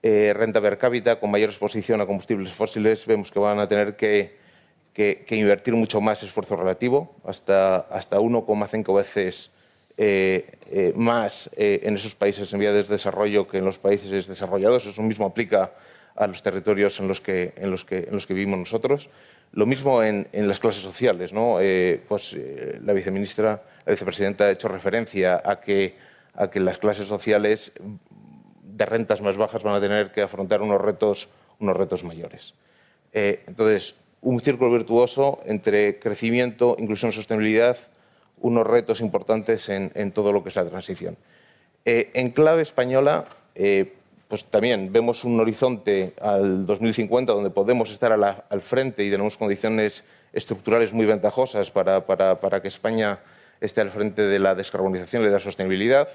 [0.07, 3.97] eh, renta per cápita, con mayor exposición a combustibles fósiles, vemos que van a tener
[3.97, 4.39] que,
[5.31, 9.51] invertir mucho más esfuerzo relativo, hasta, hasta 1,5 veces
[10.95, 14.87] más en esos países en vías de desarrollo que en los países desarrollados.
[14.87, 15.73] Eso mismo aplica
[16.15, 19.11] a los territorios en los que, en los que, en los que vivimos nosotros.
[19.53, 21.33] Lo mismo en, las clases sociales.
[21.33, 21.59] ¿no?
[22.07, 22.37] pues,
[22.81, 25.97] la la vicepresidenta ha hecho referencia a que
[26.37, 27.73] a que las clases sociales
[28.77, 32.55] de rentas más bajas van a tener que afrontar unos retos, unos retos mayores.
[33.13, 37.79] Eh, entonces, un círculo virtuoso entre crecimiento, inclusión, sostenibilidad,
[38.39, 41.17] unos retos importantes en, todo lo que es la transición.
[41.87, 43.95] Eh, en clave española, eh,
[44.29, 50.05] pues también vemos un horizonte al 2050 donde podemos estar al frente y tenemos condiciones
[50.33, 53.21] estructurales muy ventajosas para, para que España
[53.61, 56.09] esté al frente de la descarbonización y de la sostenibilidad.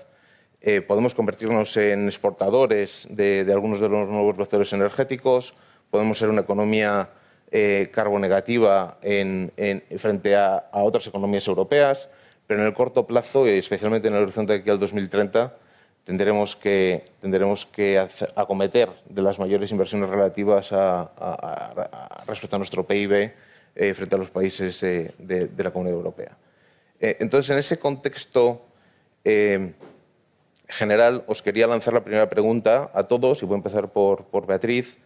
[0.63, 5.55] Eh, podemos convertirnos en exportadores de, algunos de los nuevos vectores energéticos,
[5.89, 7.09] podemos ser una economía
[7.49, 9.51] eh, carbonegativa en,
[9.97, 12.09] frente a, otras economías europeas,
[12.45, 15.57] pero en el corto plazo, especialmente en el horizonte de aquí al 2030,
[16.03, 17.97] tendremos que, tendremos que
[18.35, 23.33] acometer de las mayores inversiones relativas a, respecto a nuestro PIB
[23.75, 26.37] eh, frente a los países de, la Comunidad Europea.
[26.99, 28.67] entonces, en ese contexto
[30.71, 34.97] general, os quería lanzar la primera pregunta a todos, y voy a empezar por, Beatriz.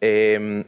[0.00, 0.64] Em,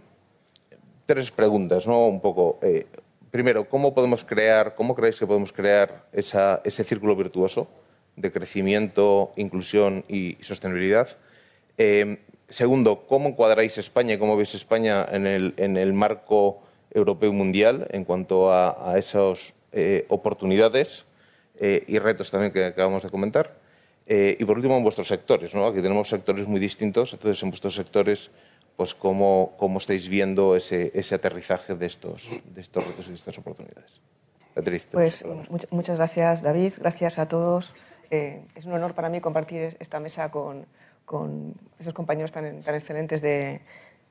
[1.06, 2.06] tres preguntas, ¿no?
[2.06, 2.58] Un poco.
[2.62, 2.86] Eh,
[3.30, 7.68] primero, ¿cómo podemos crear, cómo creéis que podemos crear ese círculo virtuoso
[8.16, 11.08] de crecimiento, inclusión y sostenibilidad?
[11.78, 17.86] Em, segundo, ¿cómo encuadráis España y cómo veis España en el, marco europeo y mundial
[17.90, 21.04] en cuanto a, esas eh, oportunidades
[21.58, 23.60] eh, y retos también que acabamos de comentar?
[24.12, 25.54] Eh, y por último, en vuestros sectores.
[25.54, 25.68] ¿no?
[25.68, 28.32] Aquí tenemos sectores muy distintos, entonces en vuestros sectores,
[28.76, 33.14] pues cómo, cómo estáis viendo ese, ese aterrizaje de estos, de estos retos y de
[33.14, 34.00] estas oportunidades.
[34.56, 35.24] Beatriz, pues
[35.70, 36.72] muchas gracias, David.
[36.80, 37.72] Gracias a todos.
[38.10, 40.66] Eh, es un honor para mí compartir esta mesa con,
[41.04, 43.60] con esos compañeros tan, tan excelentes de,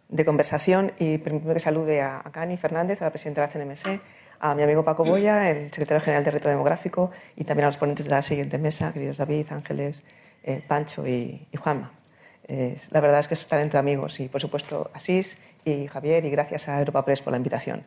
[0.08, 3.66] de, conversación y permítame que salude a, a Cani Fernández, a la presidenta de la
[3.66, 4.02] CNMC,
[4.40, 7.78] a mi amigo Paco Boya, el secretario general de Reto Demográfico, y también a los
[7.78, 10.04] ponentes de la siguiente mesa, queridos David, Ángeles,
[10.44, 11.92] eh, Pancho y, Juanma.
[12.48, 16.70] la verdad es que están entre amigos y, por supuesto, Asís y Javier, y gracias
[16.70, 17.86] a Europa Press por la invitación.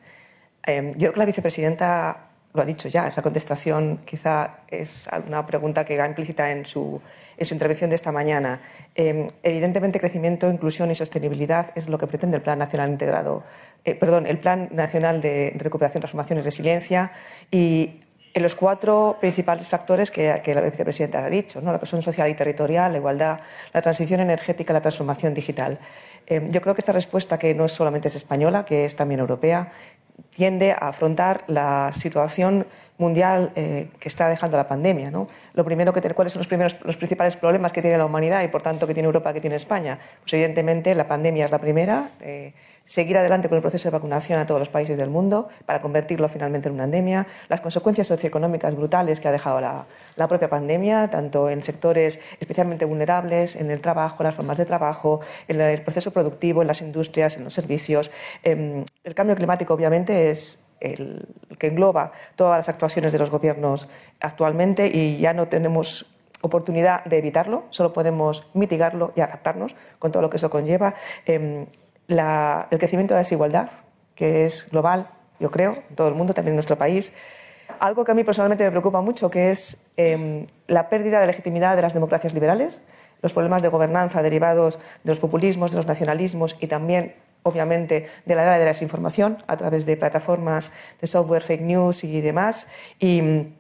[0.67, 5.47] Eh, yo creo que la vicepresidenta lo ha dicho ya, esa contestación quizá es una
[5.47, 7.01] pregunta que va implícita en su,
[7.37, 8.61] en su intervención de esta mañana.
[8.95, 13.43] Eh, evidentemente, crecimiento, inclusión y sostenibilidad es lo que pretende el Plan Nacional Integrado,
[13.85, 17.13] eh, perdón, el Plan Nacional de, Recuperación, Transformación y Resiliencia
[17.51, 18.01] y
[18.35, 21.73] en los cuatro principales factores que, que, la vicepresidenta ha dicho, ¿no?
[21.73, 23.41] la cohesión social y territorial, la igualdad,
[23.73, 25.79] la transición energética, la transformación digital.
[26.27, 29.73] Eh, yo creo que esta respuesta, que no solamente es española, que es también europea,
[30.31, 32.67] tiende a afrontar la situación
[32.99, 35.11] mundial eh, que está dejando la pandemia.
[35.11, 35.29] ¿no?
[35.55, 38.49] Lo primero que ¿Cuáles son los, primeros, los principales problemas que tiene la humanidad y,
[38.49, 39.99] por tanto, que tiene Europa, que tiene España?
[40.21, 42.11] Pues, evidentemente, la pandemia es la primera.
[42.21, 42.53] Eh,
[42.85, 46.29] seguir adelante con el proceso de vacunación a todos los países del mundo para convertirlo
[46.29, 51.51] finalmente en una endemia, las consecuencias socioeconómicas brutales que ha dejado la, propia pandemia, tanto
[51.51, 56.13] en sectores especialmente vulnerables, en el trabajo, en las formas de trabajo, en el proceso
[56.13, 58.11] productivo, en las industrias, en los servicios.
[58.43, 61.27] Em, el cambio climático, obviamente, es el
[61.59, 63.89] que engloba todas las actuaciones de los gobiernos
[64.21, 70.23] actualmente y ya no tenemos oportunidad de evitarlo, solo podemos mitigarlo y adaptarnos con todo
[70.23, 70.95] lo que eso conlleva.
[71.25, 71.67] Em,
[72.09, 73.71] el crecimiento de la desigualdad,
[74.15, 75.09] que es global,
[75.41, 77.15] yo creo, en todo el mundo, también en nuestro país.
[77.79, 81.77] Algo que a mí personalmente me preocupa mucho, que es em, la pérdida de legitimidad
[81.77, 82.81] de las democracias liberales,
[83.23, 88.35] los problemas de gobernanza derivados de los populismos, de los nacionalismos y también obviamente, de
[88.35, 92.69] la era de la desinformación a través de plataformas de software, fake news y demás,
[93.01, 93.55] y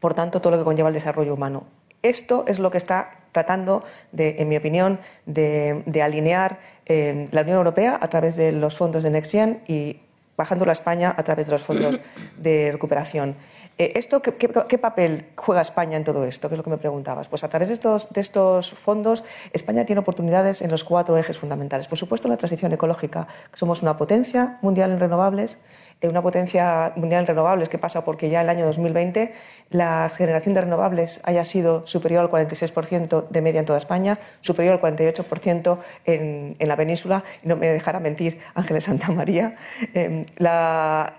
[0.00, 1.64] por tanto todo lo que conlleva el desarrollo humano.
[2.02, 3.82] Esto es lo que está tratando,
[4.12, 9.02] de, en mi opinión, de, alinear eh, la Unión Europea a través de los fondos
[9.02, 10.00] de NextGen y
[10.36, 12.00] bajándolo a España a través de los fondos
[12.38, 13.36] de recuperación.
[13.78, 16.48] Eh, ¿esto, qué, papel juega España en todo esto?
[16.48, 17.28] Que es lo que me preguntabas.
[17.28, 21.38] Pues a través de estos, de estos fondos, España tiene oportunidades en los cuatro ejes
[21.38, 21.86] fundamentales.
[21.86, 23.28] Por supuesto, la transición ecológica.
[23.54, 25.58] Somos una potencia mundial en renovables
[26.02, 29.32] una potencia mundial en renovables que pasa porque ya el año 2020
[29.70, 34.74] la generación de renovables haya sido superior al 46% de media en toda España, superior
[34.74, 39.56] al 48% en, en, la península, y no me dejará mentir Ángeles Santa María.
[39.94, 40.24] Em,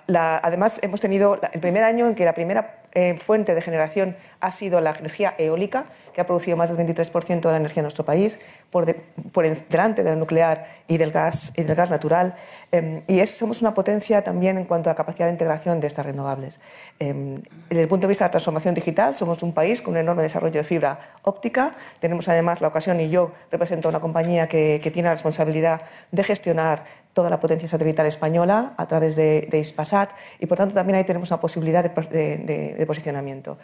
[0.08, 4.52] además, hemos tenido el primer año en que la primera eh, fuente de generación ha
[4.52, 8.04] sido la energía eólica, que ha producido más del 23% de la energía en nuestro
[8.04, 8.40] país,
[8.72, 12.36] por, delante de la nuclear y del gas, y del gas natural.
[12.72, 16.60] Em, y somos una potencia también en cuanto a capacidad de integración de estas renovables.
[17.00, 17.36] Em,
[17.70, 20.24] desde el punto de vista de la transformación digital, somos un país con un enorme
[20.24, 21.76] desarrollo de fibra óptica.
[22.00, 26.84] Tenemos además la ocasión, y yo represento una compañía que, tiene la responsabilidad de gestionar
[27.20, 31.04] toda la potencia satelital española a través de, de Ispasat y por tanto también ahí
[31.04, 33.58] tenemos una posibilidad de, posicionamiento.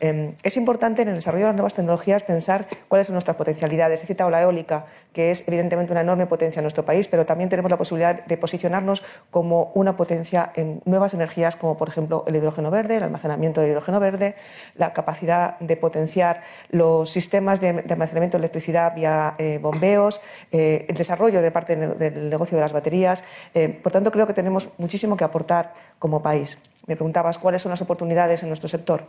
[0.00, 4.02] Em, es importante en el desarrollo de las nuevas tecnologías pensar cuáles son nuestras potencialidades.
[4.02, 7.48] He citado la eólica, que es evidentemente una enorme potencia en nuestro país, pero también
[7.48, 12.36] tenemos la posibilidad de posicionarnos como una potencia en nuevas energías, como por ejemplo el
[12.36, 14.34] hidrógeno verde, el almacenamiento de hidrógeno verde,
[14.74, 20.96] la capacidad de potenciar los sistemas de, almacenamiento de electricidad vía eh, bombeos, eh, el
[20.96, 23.22] desarrollo de parte del negocio de las baterías.
[23.54, 26.58] Eh, por tanto, creo que tenemos muchísimo que aportar como país.
[26.86, 29.04] Me preguntabas cuáles son las oportunidades en nuestro sector.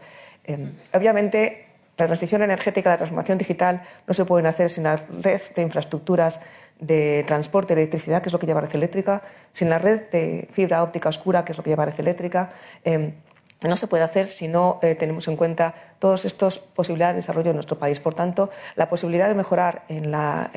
[0.94, 1.65] Obviamente,
[1.98, 6.42] la transición energética, la transformación digital no se pueden hacer sin la red de infraestructuras
[6.80, 10.48] de transporte de electricidad, que es lo que lleva red eléctrica, sin la red de
[10.52, 12.52] fibra óptica oscura, que es lo que lleva red eléctrica.
[12.84, 13.14] Em,
[13.62, 17.52] no se puede hacer si no eh, tenemos en cuenta todas estas posibilidades de desarrollo
[17.52, 18.00] en nuestro país.
[18.00, 20.52] Por tanto, la posibilidad de mejorar en la,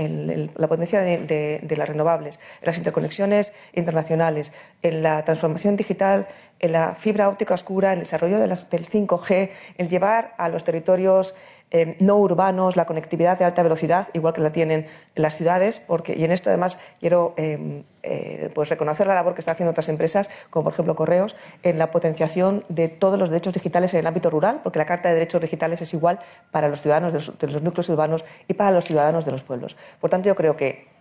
[0.68, 6.26] potencia de, las renovables, en las interconexiones internacionales, en la transformación digital
[6.60, 11.34] en la fibra óptica oscura, el desarrollo del 5G, el llevar a los territorios
[11.70, 16.16] eh, no urbanos la conectividad de alta velocidad, igual que la tienen las ciudades, porque,
[16.16, 19.90] y en esto además quiero eh, eh, pues reconocer la labor que están haciendo otras
[19.90, 24.06] empresas, como por ejemplo Correos, en la potenciación de todos los derechos digitales en el
[24.06, 27.62] ámbito rural, porque la Carta de Derechos Digitales es igual para los ciudadanos de los
[27.62, 29.76] núcleos urbanos y para los ciudadanos de los pueblos.
[30.00, 30.97] Por tanto, yo creo que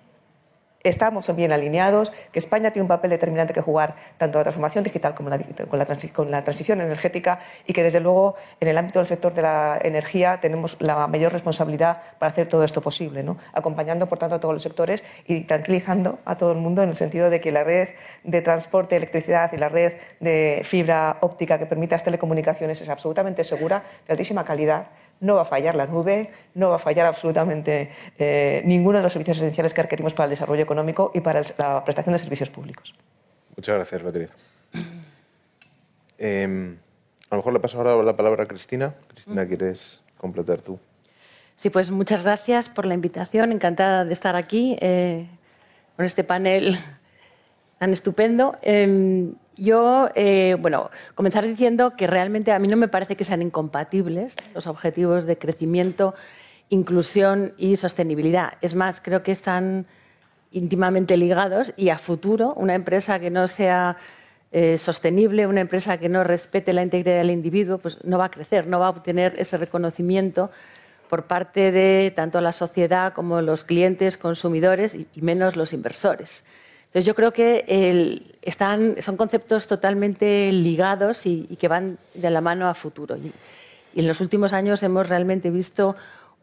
[0.84, 4.84] estamos bien alineados, que España tiene un papel determinante que jugar tanto en la transformación
[4.84, 5.30] digital como
[5.70, 5.80] con,
[6.32, 10.40] la, transición energética y que desde luego en el ámbito del sector de la energía
[10.40, 13.38] tenemos la mayor responsabilidad para hacer todo esto posible, ¿no?
[13.54, 16.96] acompañando por tanto a todos los sectores y tranquilizando a todo el mundo en el
[16.96, 17.90] sentido de que la red
[18.24, 23.44] de transporte electricidad y la red de fibra óptica que permita las telecomunicaciones es absolutamente
[23.44, 24.88] segura, de altísima calidad
[25.19, 29.13] no va a fallar la nube, no va a fallar absolutamente eh, ninguno de los
[29.13, 32.95] servicios esenciales que requerimos para el desarrollo económico y para la prestación de servicios públicos.
[33.56, 34.30] Muchas gracias, Beatriz.
[36.19, 36.77] Em,
[37.30, 38.95] a lo mejor le paso ahora la palabra a Cristina.
[39.08, 40.80] Cristina, ¿quieres completar tú?
[41.56, 43.51] Sí, pues muchas gracias por la invitación.
[43.51, 45.27] Encantada de estar aquí eh,
[45.95, 46.77] con este panel
[47.80, 48.56] tan estupendo.
[49.58, 54.36] Yo, eh, bueno, comenzar diciendo que realmente a mí no me parece que sean incompatibles
[54.54, 56.13] los objetivos de crecimiento,
[56.70, 58.54] inclusión y sostenibilidad.
[58.62, 59.88] Es más, creo que están
[60.52, 63.98] íntimamente ligados y a futuro una empresa que no sea
[64.52, 68.32] eh, sostenible, una empresa que no respete la integridad del individuo, pues no va a
[68.32, 70.52] crecer, no va a obtener ese reconocimiento
[71.10, 76.43] por parte de tanto la sociedad como los clientes, consumidores y menos los inversores.
[76.88, 78.23] Entonces yo creo que
[79.02, 83.17] son conceptos totalmente ligados y, que van de la mano a futuro.
[83.17, 83.32] Y,
[83.95, 85.95] en los últimos años hemos realmente visto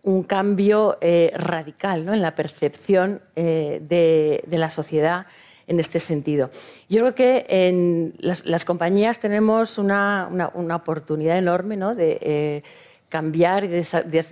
[0.02, 5.26] un cambio eh, radical en la percepción eh, de, la sociedad
[5.66, 6.50] en este sentido.
[6.88, 10.28] Yo creo que en las, compañías tenemos una,
[10.74, 12.62] oportunidad enorme de eh,
[13.08, 14.26] cambiar y de,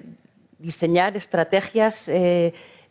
[0.58, 2.08] diseñar estrategias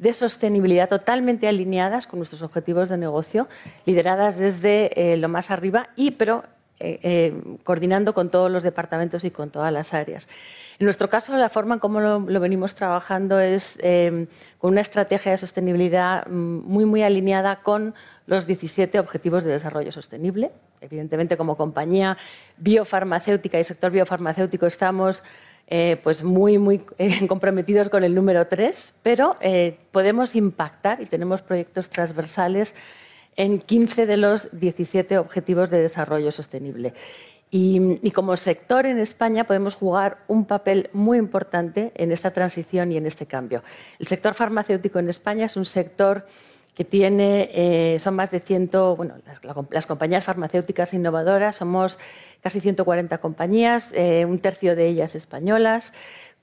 [0.01, 3.47] de sostenibilidad totalmente alineadas con nuestros objetivos de negocio,
[3.85, 6.43] lideradas desde eh, lo más arriba y pero
[6.79, 10.27] eh, eh, coordinando con todos los departamentos y con todas las áreas.
[10.79, 13.79] En nuestro caso, la forma en cómo lo, venimos trabajando es
[14.57, 16.31] con una estrategia de sostenibilidad mm,
[16.65, 17.93] muy, muy alineada con
[18.25, 20.51] los 17 Objetivos de Desarrollo Sostenible.
[20.79, 22.17] Evidentemente, como compañía
[22.57, 25.21] biofarmacéutica y sector biofarmacéutico estamos
[25.73, 31.05] eh, pues muy, muy eh, comprometidos con el número 3, pero eh, podemos impactar y
[31.05, 32.75] tenemos proyectos transversales
[33.37, 36.93] en 15 de los 17 Objetivos de Desarrollo Sostenible.
[37.51, 42.97] Y, como sector en España podemos jugar un papel muy importante en esta transición y
[42.97, 43.63] en este cambio.
[43.97, 46.25] El sector farmacéutico en España es un sector
[46.75, 49.15] que tiene, eh, son más de 100, bueno,
[49.71, 51.99] las, compañías farmacéuticas innovadoras, somos
[52.41, 55.93] casi 140 compañías, eh, un tercio de ellas españolas,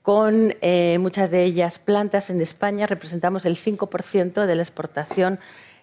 [0.01, 5.39] con eh, muchas de ellas plantas en España, representamos el 5% de la exportación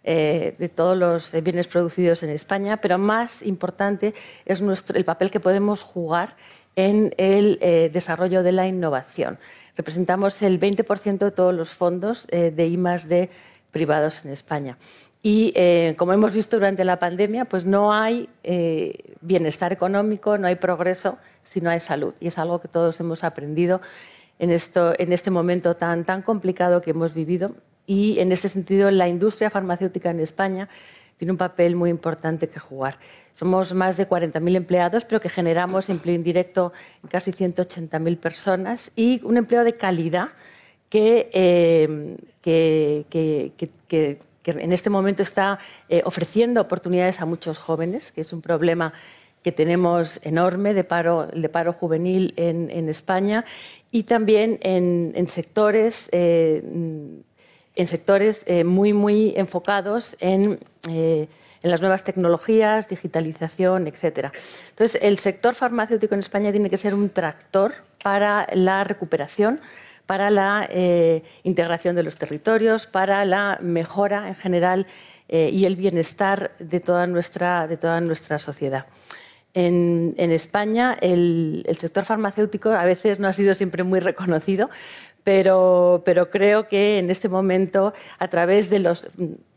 [0.08, 5.32] eh, de todos los bienes producidos en España, pero más importante es nuestro, el papel
[5.32, 6.36] que podemos jugar
[6.76, 9.38] en el eh, desarrollo de la innovación.
[9.76, 13.30] Representamos el 20% de todos los fondos eh, de I+D
[13.76, 14.78] privados en España.
[15.22, 15.52] Y
[15.96, 18.28] como hemos visto durante la pandemia, pues no hay
[19.20, 22.14] bienestar económico, no hay progreso si no hay salud.
[22.20, 23.80] Y es algo que todos hemos aprendido
[24.38, 27.52] en, esto, en este momento tan, tan complicado que hemos vivido
[27.86, 30.68] y en este sentido la industria farmacéutica en España
[31.16, 32.98] tiene un papel muy importante que jugar.
[33.32, 36.72] Somos más de 40.000 empleados, pero que generamos empleo indirecto
[37.02, 40.28] en casi 180.000 personas y un empleo de calidad
[40.96, 42.16] que, eh,
[44.44, 48.92] en este momento está eh, ofreciendo oportunidades a muchos jóvenes, que es un problema
[49.42, 53.44] que tenemos enorme de paro, de paro juvenil en, España
[53.92, 56.62] y también en, sectores eh,
[57.76, 61.28] en sectores eh, muy, muy enfocados en, eh,
[61.62, 64.32] en, las nuevas tecnologías, digitalización, etc.
[64.70, 69.60] Entonces, el sector farmacéutico en España tiene que ser un tractor para la recuperación,
[70.06, 74.86] para la eh, integración de los territorios, para la mejora en general
[75.28, 78.86] y el bienestar de toda nuestra, de toda nuestra sociedad.
[79.58, 84.68] En, España el, sector farmacéutico a veces no ha sido siempre muy reconocido,
[85.24, 89.08] pero, creo que en este momento, a través de los.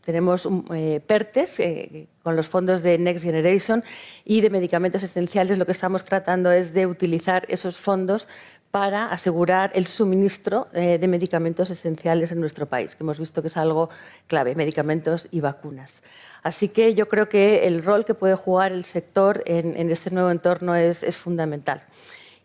[0.04, 3.84] Tenemos eh, PERTES eh, con los fondos de Next Generation
[4.24, 5.58] y de medicamentos esenciales.
[5.58, 8.26] Lo que estamos tratando es de utilizar esos fondos
[8.70, 13.48] para asegurar el suministro eh, de medicamentos esenciales en nuestro país, que hemos visto que
[13.48, 13.90] es algo
[14.26, 16.02] clave, medicamentos y vacunas.
[16.42, 20.30] Así que yo creo que el rol que puede jugar el sector en, este nuevo
[20.30, 21.82] entorno es fundamental.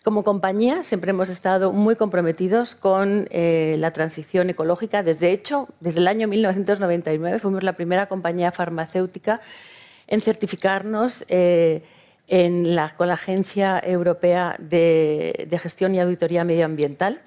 [0.06, 5.02] Como compañía siempre hemos estado muy comprometidos con eh, la transición ecológica.
[5.02, 9.42] Desde hecho, desde el año 1999 fuimos la primera compañía farmacéutica
[10.06, 11.82] en certificarnos eh,
[12.28, 17.22] con la Agencia Europea de, Gestión y Auditoría Medioambiental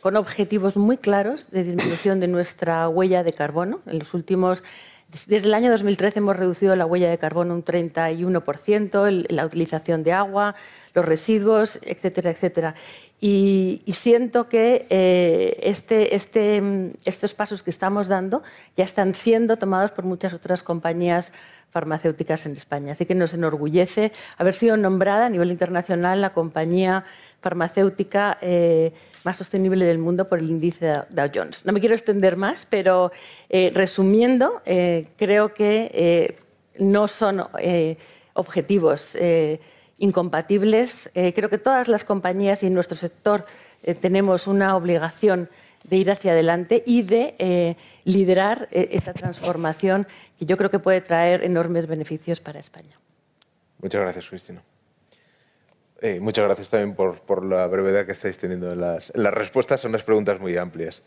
[0.00, 3.80] con objetivos muy claros de disminución de nuestra huella de carbono.
[3.86, 4.62] En los últimos
[5.08, 10.12] desde el año 2013 hemos reducido la huella de carbono un 31%, la utilización de
[10.12, 10.56] agua,
[10.94, 12.74] los residuos, etcétera, etcétera.
[13.18, 18.42] Y, siento que eh, este, este, estos pasos que estamos dando
[18.76, 21.32] ya están siendo tomados por muchas otras compañías
[21.70, 22.92] farmacéuticas en España.
[22.92, 27.04] Así que nos enorgullece haber sido nombrada a nivel internacional la compañía
[27.40, 28.92] farmacéutica eh,
[29.24, 31.64] más sostenible del mundo por el índice Dow Jones.
[31.64, 33.12] No me quiero extender más, pero
[33.48, 34.62] eh, resumiendo,
[35.16, 36.36] creo que
[36.78, 37.44] no son
[38.34, 39.16] objetivos
[39.98, 41.10] incompatibles.
[41.14, 43.46] Eh, creo que todas las compañías y en nuestro sector
[43.82, 45.48] eh, tenemos una obligación
[45.84, 50.06] de ir hacia adelante y de eh, liderar esta transformación
[50.38, 52.98] que yo creo que puede traer enormes beneficios para España.
[53.80, 54.62] Muchas gracias, Cristina.
[56.20, 59.80] muchas gracias también por, la brevedad que estáis teniendo en las, respuestas.
[59.80, 61.04] Son unas preguntas muy amplias.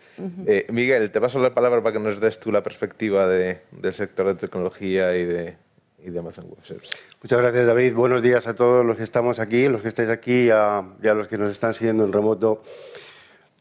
[0.69, 4.35] Miguel, te paso la palabra para que nos des tú la perspectiva del sector de
[4.35, 5.57] tecnología y de,
[6.03, 6.97] y de Amazon Web Services.
[7.21, 7.93] Muchas gracias, David.
[7.93, 11.27] Buenos días a todos los que estamos aquí, los que estáis aquí y a, los
[11.27, 12.63] que nos están siguiendo en remoto.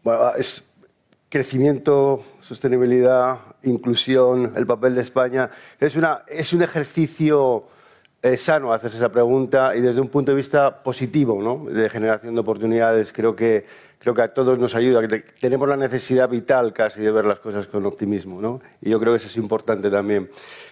[0.03, 0.63] Bueno, es
[1.29, 5.51] crecimiento, sostenibilidad, inclusión, el papel de España.
[5.79, 7.65] Es, una, es un ejercicio
[8.23, 11.71] eh, sano hacerse esa pregunta y desde un punto de vista positivo, ¿no?
[11.71, 13.13] de generación de oportunidades.
[13.13, 13.65] Creo que
[13.99, 15.07] creo que a todos nos ayuda.
[15.07, 18.61] que Tenemos la necesidad vital casi de ver las cosas con optimismo, ¿no?
[18.81, 20.31] Y yo creo que eso es importante también.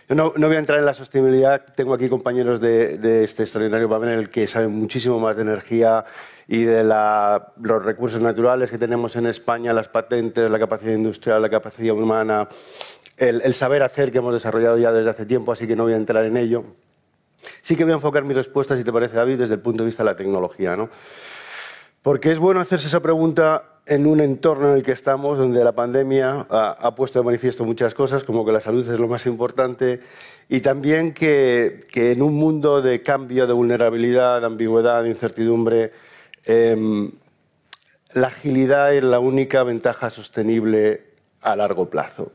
[0.08, 1.64] Yo no, no voy a entrar en la sostenibilidad.
[1.74, 6.04] Tengo aquí compañeros de, de este extraordinario panel que saben muchísimo más de energía
[6.48, 11.42] y de la, los recursos naturales que tenemos en España, las patentes, la capacidad industrial,
[11.42, 12.48] la capacidad humana,
[13.16, 15.94] el, el saber hacer que hemos desarrollado ya desde hace tiempo, así que no voy
[15.94, 16.64] a entrar en ello.
[17.62, 19.86] Sí que voy a enfocar mi respuesta, si te parece, David, desde el punto de
[19.86, 20.76] vista de la tecnología.
[20.76, 20.88] ¿no?
[22.06, 25.72] Porque es bueno hacerse esa pregunta en un entorno en el que estamos, donde la
[25.72, 29.98] pandemia ha, puesto de manifiesto muchas cosas, como que la salud es lo más importante,
[30.48, 35.90] y también que, en un mundo de cambio, de vulnerabilidad, de ambigüedad, de incertidumbre,
[36.44, 37.10] em,
[38.12, 41.06] la agilidad es la única ventaja sostenible
[41.40, 42.30] a largo plazo.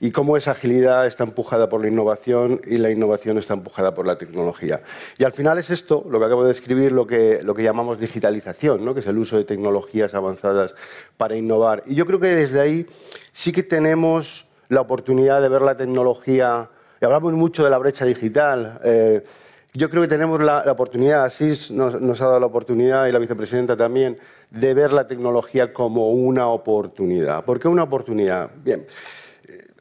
[0.00, 4.06] Y cómo esa agilidad está empujada por la innovación y la innovación está empujada por
[4.06, 4.82] la tecnología.
[5.18, 8.94] Y al final es esto, lo que acabo de describir, lo que, llamamos digitalización, ¿no?
[8.94, 10.74] que es el uso de tecnologías avanzadas
[11.16, 11.82] para innovar.
[11.86, 12.86] Y yo creo que desde ahí
[13.32, 16.68] sí que tenemos la oportunidad de ver la tecnología,
[17.00, 18.80] hablamos mucho de la brecha digital.
[18.84, 19.24] Eh,
[19.72, 23.18] yo creo que tenemos la, oportunidad, así nos, nos, ha dado la oportunidad y la
[23.18, 24.18] vicepresidenta también,
[24.50, 27.44] de ver la tecnología como una oportunidad.
[27.44, 28.50] ¿Por qué una oportunidad?
[28.64, 28.86] Bien,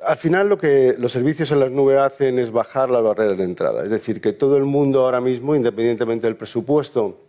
[0.05, 3.43] al final lo que los servicios en las nubes hacen es bajar las barreras de
[3.43, 3.83] entrada.
[3.83, 7.21] Es decir, que todo el mundo ahora mismo, independientemente del presupuesto,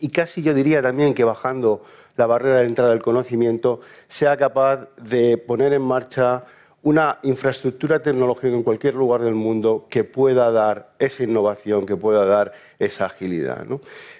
[0.00, 1.82] y casi yo diría también que bajando
[2.16, 6.44] la barrera de entrada del conocimiento, sea capaz de poner en marcha
[6.84, 12.24] una infraestructura tecnológica en cualquier lugar del mundo que pueda dar esa innovación, que pueda
[12.24, 13.64] dar esa agilidad.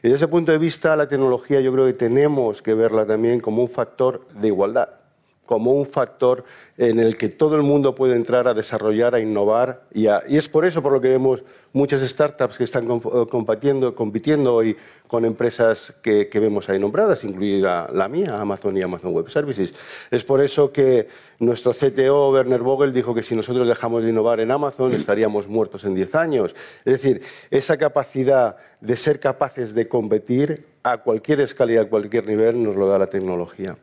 [0.03, 3.63] Desde ese punto de vista, la tecnología yo creo que tenemos que verla también como
[3.63, 5.02] un factor de igualdad
[5.47, 6.45] como un factor
[6.79, 9.83] en el que todo el mundo puede entrar a desarrollar, a innovar.
[9.93, 14.55] Y, es por eso por lo que vemos muchas startups que están eh, compitiendo, compitiendo
[14.55, 14.77] hoy
[15.07, 19.75] con empresas que, vemos ahí nombradas, incluida la mía, Amazon y Amazon Web Services.
[20.11, 24.41] Es por eso que nuestro CTO, Werner Vogel, dijo que si nosotros dejamos de innovar
[24.41, 26.55] en Amazon estaríamos muertos en 10 años.
[26.85, 32.27] Es decir, esa capacidad de ser capaces de competir a cualquier escala y a cualquier
[32.27, 33.77] nivel nos lo da la tecnología.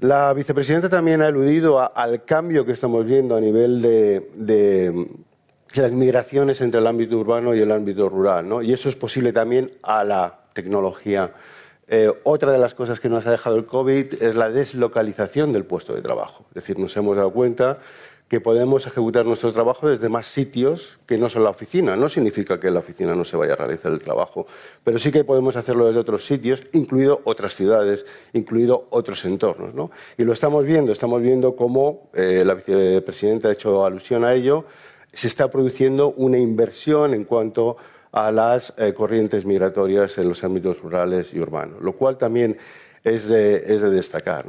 [0.00, 5.08] La vicepresidenta también ha aludido al cambio que estamos viendo a nivel de,
[5.74, 8.62] las migraciones entre el ámbito urbano y el ámbito rural, ¿no?
[8.62, 11.32] y eso es posible también a la tecnología.
[11.86, 15.64] Eh, otra de las cosas que nos ha dejado el COVID es la deslocalización del
[15.64, 16.46] puesto de trabajo.
[16.50, 17.78] Es decir, nos hemos dado cuenta
[18.28, 21.94] que podemos ejecutar nuestro trabajo desde más sitios que no son la oficina.
[21.94, 24.46] No significa que la oficina no se vaya a realizar el trabajo,
[24.82, 29.74] pero sí que podemos hacerlo desde otros sitios, incluido otras ciudades, incluido otros entornos.
[29.74, 29.90] ¿no?
[30.16, 34.64] Y lo estamos viendo, estamos viendo cómo eh, la vicepresidenta ha hecho alusión a ello,
[35.12, 37.76] se está produciendo una inversión en cuanto
[38.10, 42.56] a las eh, corrientes migratorias en los ámbitos rurales y urbanos, lo cual también
[43.04, 44.46] es de, destacar.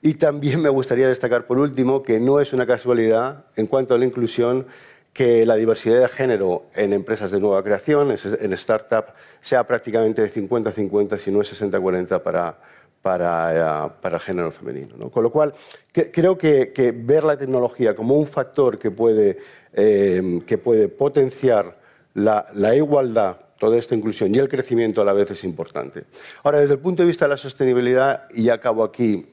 [0.00, 3.98] Y también me gustaría destacar, por último, que no es una casualidad en cuanto a
[3.98, 4.66] la inclusión
[5.12, 9.06] que la diversidad de género en empresas de nueva creación, en startup,
[9.40, 12.56] sea prácticamente de 50-50, si no es 60-40 para,
[13.02, 15.10] para, eh, para, el género femenino.
[15.10, 15.52] Con lo cual,
[15.92, 19.38] creo que, ver la tecnología como un factor que puede,
[19.72, 21.76] eh, que puede potenciar
[22.14, 26.04] la, la igualdad toda esta inclusión y el crecimiento a la vez es importante.
[26.42, 29.26] Ahora, desde el punto de vista de la sostenibilidad, y acabo aquí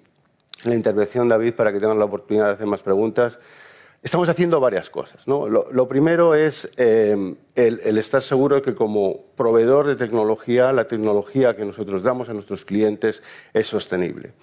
[0.63, 3.39] la intervención, David, para que tengan la oportunidad de hacer más preguntas,
[4.01, 5.25] estamos haciendo varias cosas.
[5.27, 11.55] Lo, primero es eh, el, estar seguro de que como proveedor de tecnología, la tecnología
[11.55, 13.23] que nosotros damos a nuestros clientes
[13.53, 14.33] es sostenible.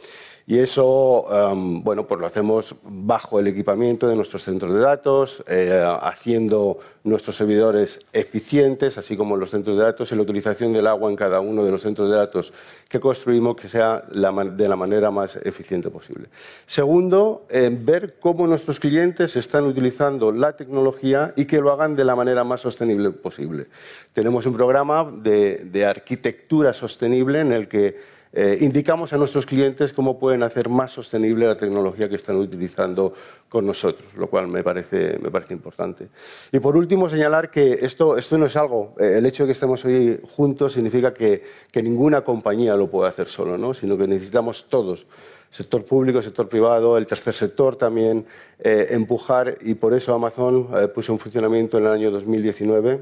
[0.46, 5.42] Y eso, em, bueno, pues lo hacemos bajo el equipamiento de nuestros centros de datos,
[5.46, 5.72] eh,
[6.02, 11.10] haciendo nuestros servidores eficientes, así como los centros de datos y la utilización del agua
[11.10, 12.52] en cada uno de los centros de datos
[12.88, 16.28] que construimos que sea de la manera más eficiente posible.
[16.66, 22.14] Segundo, ver cómo nuestros clientes están utilizando la tecnología y que lo hagan de la
[22.14, 23.66] manera más sostenible posible.
[24.12, 30.18] Tenemos un programa de arquitectura sostenible en el que eh, indicamos a nuestros clientes cómo
[30.18, 33.12] pueden hacer más sostenible la tecnología que están utilizando
[33.48, 35.18] con nosotros, lo cual me parece,
[35.50, 36.08] importante.
[36.50, 39.84] Y por último, señalar que esto, no es algo, eh, el hecho de que estemos
[39.84, 41.42] hoy juntos significa que,
[41.82, 43.74] ninguna compañía lo puede hacer solo, ¿no?
[43.74, 45.06] sino que necesitamos todos
[45.50, 48.24] sector público, sector privado, el tercer sector también,
[48.58, 53.00] eh, empujar y por eso Amazon puso en funcionamiento en el año 2019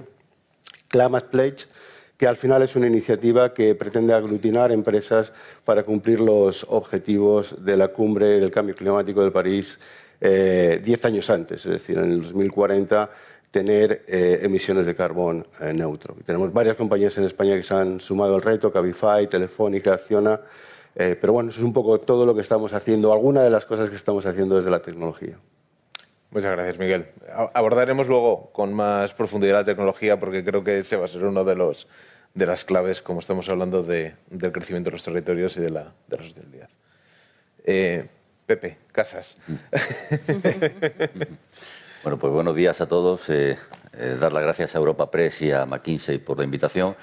[0.90, 1.66] Climate Pledge,
[2.20, 5.32] que al final es una iniciativa que pretende aglutinar empresas
[5.64, 9.80] para cumplir los objetivos de la cumbre del cambio climático de París
[10.20, 13.10] eh, diez años antes, es decir, en el 2040
[13.50, 16.14] tener eh, emisiones de carbón eh, neutro.
[16.26, 20.38] tenemos varias compañías en España que se han sumado al reto, Cabify, Telefónica, Acciona,
[20.94, 23.88] pero bueno, eso es un poco todo lo que estamos haciendo, alguna de las cosas
[23.88, 25.38] que estamos haciendo desde la tecnología.
[26.30, 27.08] Muchas gracias, Miguel.
[27.54, 31.44] Abordaremos luego con más profundidad la tecnología porque creo que ese va a ser uno
[31.44, 31.88] de los
[32.34, 35.92] de las claves, como estamos hablando, de, del crecimiento de los territorios y de la,
[36.06, 36.68] de la sostenibilidad.
[37.64, 38.06] Eh,
[38.46, 39.36] Pepe, Casas.
[42.02, 43.28] bueno, pues buenos días a todos.
[43.28, 43.56] Eh,
[43.92, 46.96] eh, dar las gracias a Europa Press y a McKinsey por la invitación.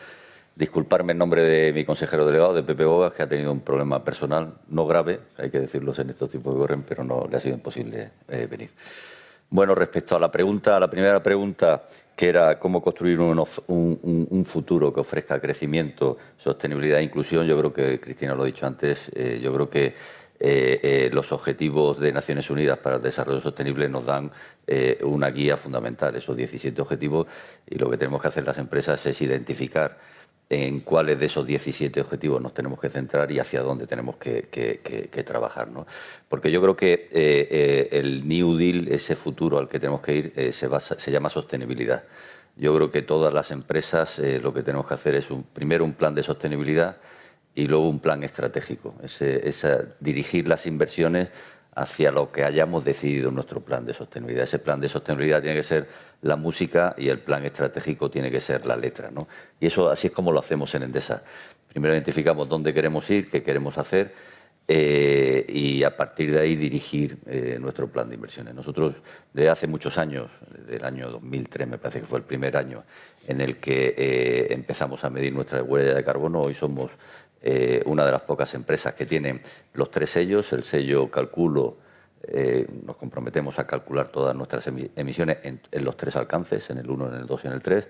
[0.55, 4.03] Disculparme en nombre de mi consejero delegado, de Pepe Bogas, que ha tenido un problema
[4.03, 7.39] personal, no grave, hay que decirlo en estos tiempos que corren, pero no le ha
[7.39, 8.71] sido imposible venir.
[9.49, 11.83] Bueno, respecto a la pregunta, a la primera pregunta,
[12.15, 17.99] que era cómo construir un, futuro que ofrezca crecimiento, sostenibilidad e inclusión, yo creo que,
[17.99, 19.93] Cristina lo ha dicho antes, eh, yo creo que
[21.11, 24.29] los objetivos de Naciones Unidas para el Desarrollo Sostenible nos dan
[25.01, 27.25] una guía fundamental, esos 17 objetivos,
[27.67, 29.97] y lo que tenemos que hacer las empresas es identificar
[30.49, 35.23] en cuáles de esos 17 objetivos nos tenemos que centrar y hacia dónde tenemos que,
[35.25, 35.67] trabajar.
[35.69, 35.85] ¿no?
[36.29, 40.15] Porque yo creo que eh, eh, el New Deal, ese futuro al que tenemos que
[40.15, 42.03] ir, eh, se, se, llama sostenibilidad.
[42.55, 45.93] Yo creo que todas las empresas lo que tenemos que hacer es un, primero un
[45.93, 46.97] plan de sostenibilidad
[47.53, 48.95] y luego un plan estratégico.
[49.03, 51.29] Ese, dirigir las inversiones
[51.78, 54.43] hacia lo que hayamos decidido en nuestro plan de sostenibilidad.
[54.43, 55.88] Ese plan de sostenibilidad tiene que ser
[56.23, 59.11] la música y el plan estratégico tiene que ser la letra.
[59.11, 59.28] ¿no?
[59.59, 61.21] Y eso así es como lo hacemos en Endesa.
[61.69, 64.11] Primero identificamos dónde queremos ir, qué queremos hacer
[64.67, 68.55] eh, y a partir de ahí dirigir eh, nuestro plan de inversiones.
[68.55, 68.95] Nosotros
[69.32, 72.84] desde hace muchos años, desde el año 2003 me parece que fue el primer año
[73.28, 76.91] en el que eh, empezamos a medir nuestra huella de carbono, hoy somos
[77.85, 79.41] una de las pocas empresas que tienen
[79.73, 81.77] los tres sellos, el sello Calculo,
[82.23, 87.07] eh, nos comprometemos a calcular todas nuestras emisiones en, los tres alcances, en el 1,
[87.09, 87.88] en el 2 y en el 3.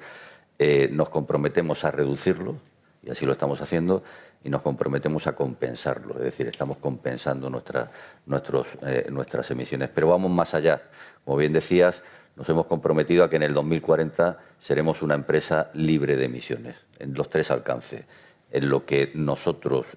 [0.60, 2.56] Eh, nos comprometemos a reducirlo,
[3.04, 4.04] y así lo estamos haciendo,
[4.44, 9.90] y nos comprometemos a compensarlo, es decir, estamos compensando eh, nuestras emisiones.
[9.94, 10.84] Pero vamos más allá.
[11.26, 12.04] Como bien decías,
[12.36, 17.14] nos hemos comprometido a que en el 2040 seremos una empresa libre de emisiones, en
[17.16, 18.06] los tres alcances,
[18.52, 19.88] en lo que nosotros,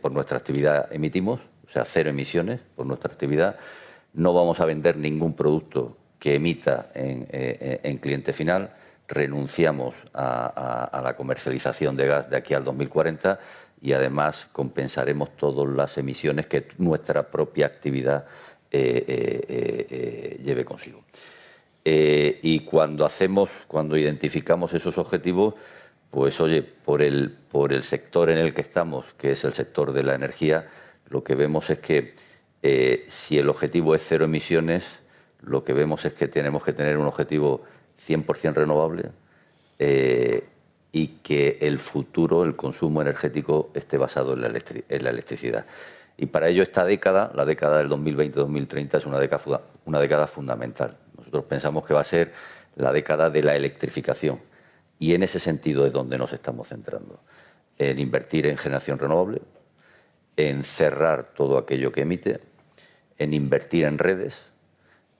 [0.00, 3.56] por nuestra actividad, emitimos, o sea, cero emisiones por nuestra actividad.
[4.14, 8.74] No vamos a vender ningún producto que emita en, eh, cliente final.
[9.06, 13.38] Renunciamos a, la comercialización de gas de aquí al 2040
[13.80, 18.26] y además compensaremos todas las emisiones que nuestra propia actividad
[18.70, 19.04] eh,
[19.88, 21.04] eh, lleve consigo.
[21.84, 25.54] y cuando hacemos, cuando identificamos esos objetivos,
[26.10, 29.92] pues oye, por el, por el sector en el que estamos, que es el sector
[29.92, 30.68] de la energía,
[31.08, 32.14] lo que vemos es que
[32.62, 35.00] eh, si el objetivo es cero emisiones,
[35.42, 37.62] lo que vemos es que tenemos que tener un objetivo
[38.06, 39.10] 100% renovable
[39.78, 40.44] eh,
[40.92, 44.48] y que el futuro, el consumo energético, esté basado en la,
[45.10, 45.66] electricidad.
[46.16, 50.96] Y para ello esta década, la década del 2020-2030, es una década, una década fundamental.
[51.16, 52.32] Nosotros pensamos que va a ser
[52.76, 54.40] la década de la electrificación.
[54.98, 57.20] Y en ese sentido es donde nos estamos centrando.
[57.78, 59.40] En invertir en generación renovable,
[60.36, 62.40] en cerrar todo aquello que emite,
[63.18, 64.50] en invertir en redes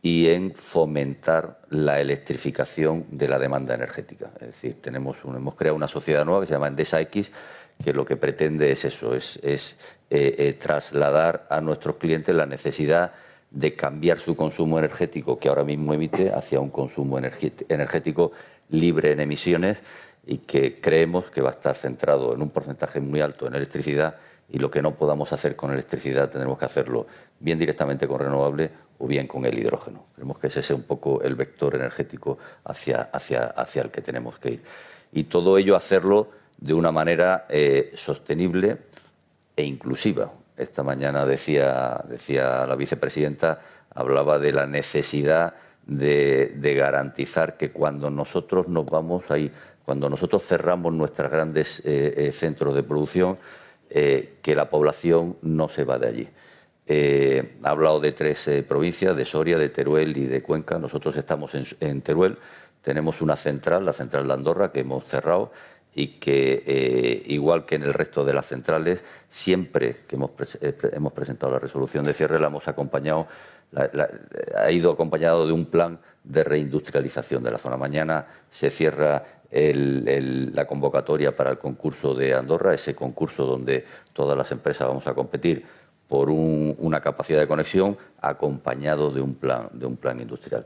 [0.02, 4.30] y en fomentar la electrificación de la demanda energética.
[4.40, 7.32] Es decir, tenemos hemos creado una sociedad nueva que se llama Endesa X,
[7.82, 9.76] que lo que pretende es eso, es, es
[10.10, 13.12] eh, eh, trasladar a nuestros clientes la necesidad
[13.50, 18.32] de cambiar su consumo energético que ahora mismo emite hacia un consumo energético
[18.70, 19.82] libre en emisiones
[20.26, 24.16] y que creemos que va a estar centrado en un porcentaje muy alto en electricidad
[24.50, 27.06] y lo que no podamos hacer con electricidad tendremos que hacerlo
[27.38, 30.06] bien directamente con renovable o bien con el hidrógeno.
[30.14, 34.38] Creemos que ese es un poco el vector energético hacia, hacia, hacia el que tenemos
[34.38, 34.62] que ir.
[35.12, 38.78] Y todo ello hacerlo de una manera eh, sostenible
[39.54, 40.32] e inclusiva.
[40.56, 43.60] Esta mañana decía, decía la vicepresidenta,
[43.94, 45.54] hablaba de la necesidad
[45.88, 49.50] de, garantizar que cuando nosotros nos vamos ahí,
[49.84, 53.38] cuando nosotros cerramos nuestros grandes eh, eh, centros de producción,
[53.90, 56.28] eh, que la población no se va de allí.
[57.62, 60.78] Ha hablado de tres provincias, de Soria, de Teruel y de Cuenca.
[60.78, 62.38] Nosotros estamos en, Teruel,
[62.80, 65.52] tenemos una central, la central de Andorra, que hemos cerrado
[65.94, 70.30] y que, igual que en el resto de las centrales, siempre que hemos,
[70.62, 73.28] hemos presentado la resolución de cierre, la hemos acompañado,
[73.74, 77.76] ha ido acompañado de un plan de reindustrialización de la zona.
[77.76, 84.52] Mañana se cierra la convocatoria para el concurso de Andorra, ese concurso donde todas las
[84.52, 85.64] empresas vamos a competir
[86.06, 90.64] por una capacidad de conexión acompañado de un plan, de un plan industrial.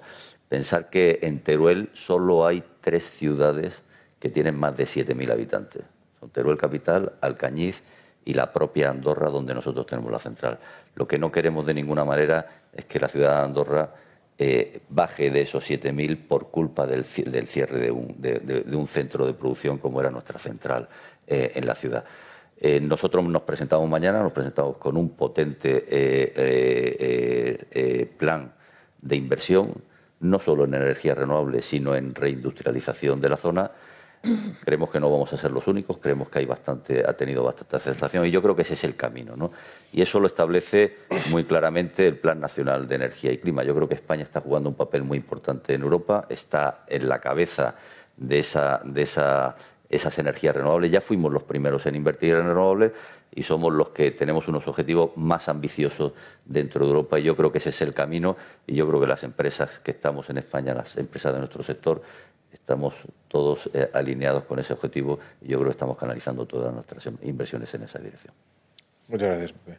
[0.48, 3.82] Pensar que en Teruel solo hay tres ciudades
[4.20, 5.82] que tienen más de 7.000 habitantes.
[6.20, 7.82] Son Teruel Capital, Alcañiz
[8.24, 10.58] y la propia Andorra, donde nosotros tenemos la central.
[10.94, 13.94] Lo que no queremos de ninguna manera es que la ciudad de Andorra
[14.38, 20.00] eh, baje de esos 7.000 por culpa del, cierre de un, centro de producción como
[20.00, 20.88] era nuestra central
[21.26, 22.04] eh, en la ciudad.
[22.58, 25.84] Eh, nosotros nos presentamos mañana, nos presentamos con un potente
[28.18, 28.52] plan
[29.00, 29.74] de inversión,
[30.20, 33.70] no solo en energías renovables, sino en reindustrialización de la zona
[34.64, 37.76] creemos que no vamos a ser los únicos, creemos que hay bastante, ha tenido bastante
[37.76, 39.36] aceptación y yo creo que ese es el camino.
[39.36, 39.52] ¿no?
[39.92, 40.98] Y eso lo establece
[41.30, 43.64] muy claramente el Plan Nacional de Energía y Clima.
[43.64, 47.20] Yo creo que España está jugando un papel muy importante en Europa, está en la
[47.20, 47.74] cabeza
[48.16, 49.56] de esa, de esa
[49.92, 50.90] esas energías renovables.
[50.90, 52.92] Ya fuimos los primeros en invertir en renovables
[53.30, 56.12] y somos los que tenemos unos objetivos más ambiciosos
[56.44, 59.06] dentro de Europa y yo creo que ese es el camino y yo creo que
[59.06, 62.02] las empresas que estamos en España, las empresas de nuestro sector,
[62.52, 62.94] estamos
[63.28, 67.72] todos eh, alineados con ese objetivo y yo creo que estamos canalizando todas nuestras inversiones
[67.74, 68.34] en esa dirección.
[69.08, 69.78] Muchas gracias, Pepe.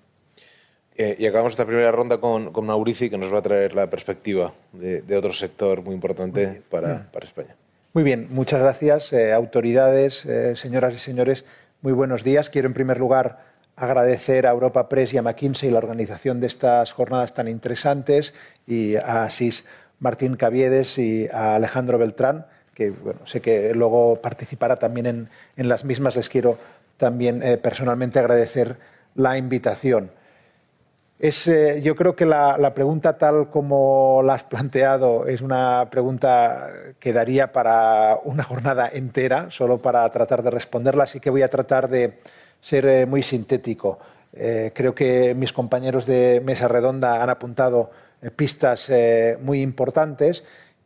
[0.95, 3.89] Eh, y acabamos esta primera ronda con, con, Maurici, que nos va a traer la
[3.89, 7.55] perspectiva de, de otro sector muy importante muy para, para, España.
[7.93, 9.11] Muy bien, muchas gracias.
[9.11, 11.45] Eh, autoridades, eh, señoras y señores,
[11.81, 12.51] muy buenos días.
[12.51, 13.39] Quiero, en primer lugar,
[13.75, 18.35] agradecer a Europa Press y a McKinsey la organización de estas jornadas tan interesantes
[18.67, 19.65] y a Asís
[19.99, 25.69] Martín Caviedes y a Alejandro Beltrán, que bueno, sé que luego participará también en, en
[25.69, 26.15] las mismas.
[26.15, 26.57] Les quiero
[26.97, 28.77] también personalmente agradecer
[29.15, 30.11] la invitación.
[31.19, 35.87] Es, eh, yo creo que la, la, pregunta tal como la has planteado es una
[35.89, 36.69] pregunta
[36.99, 41.47] que daría para una jornada entera, solo para tratar de responderla, así que voy a
[41.47, 42.19] tratar de
[42.59, 43.99] ser eh, muy sintético.
[44.33, 50.43] Eh, creo que mis compañeros de mesa redonda han apuntado eh, pistas eh, muy importantes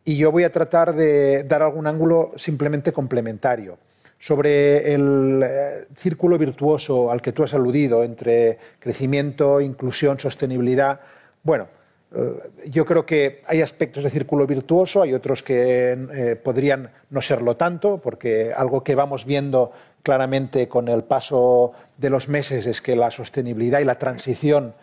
[0.07, 3.77] y yo voy a tratar de dar algún ángulo simplemente complementario
[4.17, 11.01] sobre el eh, círculo virtuoso al que tú has aludido entre crecimiento, inclusión, sostenibilidad.
[11.43, 11.67] Bueno,
[12.15, 17.19] eh, yo creo que hay aspectos de círculo virtuoso, hay otros que eh, podrían no
[17.19, 22.81] serlo tanto, porque algo que vamos viendo claramente con el paso de los meses es
[22.81, 24.73] que la sostenibilidad y la transición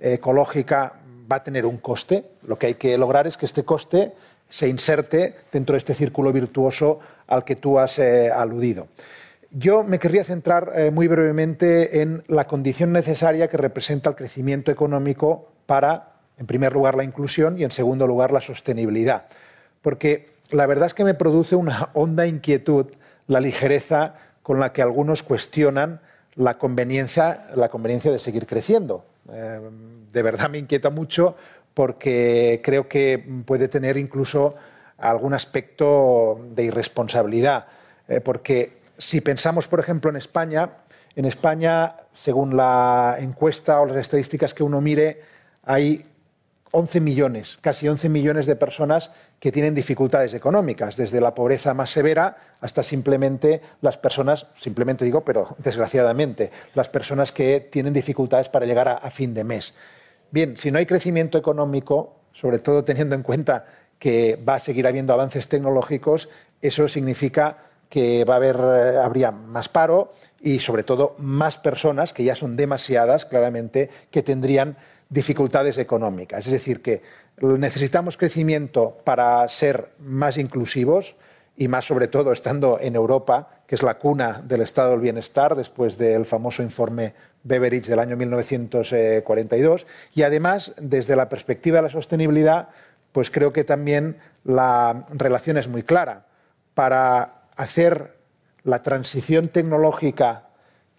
[0.00, 0.92] ecológica
[1.30, 2.26] va a tener un coste.
[2.46, 4.12] Lo que hay que lograr es que este coste
[4.48, 8.88] se inserte dentro de este círculo virtuoso al que tú has eh, aludido.
[9.50, 14.70] Yo me querría centrar eh, muy brevemente en la condición necesaria que representa el crecimiento
[14.70, 19.26] económico para, en primer lugar, la inclusión y, en segundo lugar, la sostenibilidad.
[19.80, 22.86] Porque la verdad es que me produce una honda inquietud
[23.26, 26.00] la ligereza con la que algunos cuestionan
[26.34, 29.04] la conveniencia, la conveniencia de seguir creciendo.
[29.30, 29.60] Eh,
[30.12, 31.36] de verdad me inquieta mucho
[31.78, 34.56] porque creo que puede tener incluso
[34.96, 37.66] algún aspecto de irresponsabilidad.
[38.08, 40.70] Eh, porque si pensamos, por ejemplo, en España,
[41.14, 45.22] en España, según la encuesta o las estadísticas que uno mire,
[45.62, 46.04] hay
[46.72, 51.90] 11 millones, casi 11 millones de personas que tienen dificultades económicas, desde la pobreza más
[51.90, 58.66] severa hasta simplemente las personas, simplemente digo, pero desgraciadamente, las personas que tienen dificultades para
[58.66, 59.74] llegar a, a fin de mes.
[60.30, 63.64] Bien, si no hay crecimiento económico, sobre todo teniendo en cuenta
[63.98, 66.28] que va a seguir habiendo avances tecnológicos,
[66.60, 67.58] eso significa
[67.88, 72.36] que va a haber, eh, habría más paro y, sobre todo, más personas, que ya
[72.36, 74.76] son demasiadas, claramente, que tendrían
[75.08, 76.46] dificultades económicas.
[76.46, 77.02] Es decir, que
[77.40, 81.14] necesitamos crecimiento para ser más inclusivos
[81.60, 85.56] y más, sobre todo, estando en Europa, que es la cuna del estado del bienestar,
[85.56, 89.84] después del famoso informe Beveridge del año 1942.
[90.14, 92.68] Y además, desde la perspectiva de la sostenibilidad,
[93.10, 96.26] pues creo que también la relación es muy clara.
[96.74, 98.14] Para hacer
[98.62, 100.50] la transición tecnológica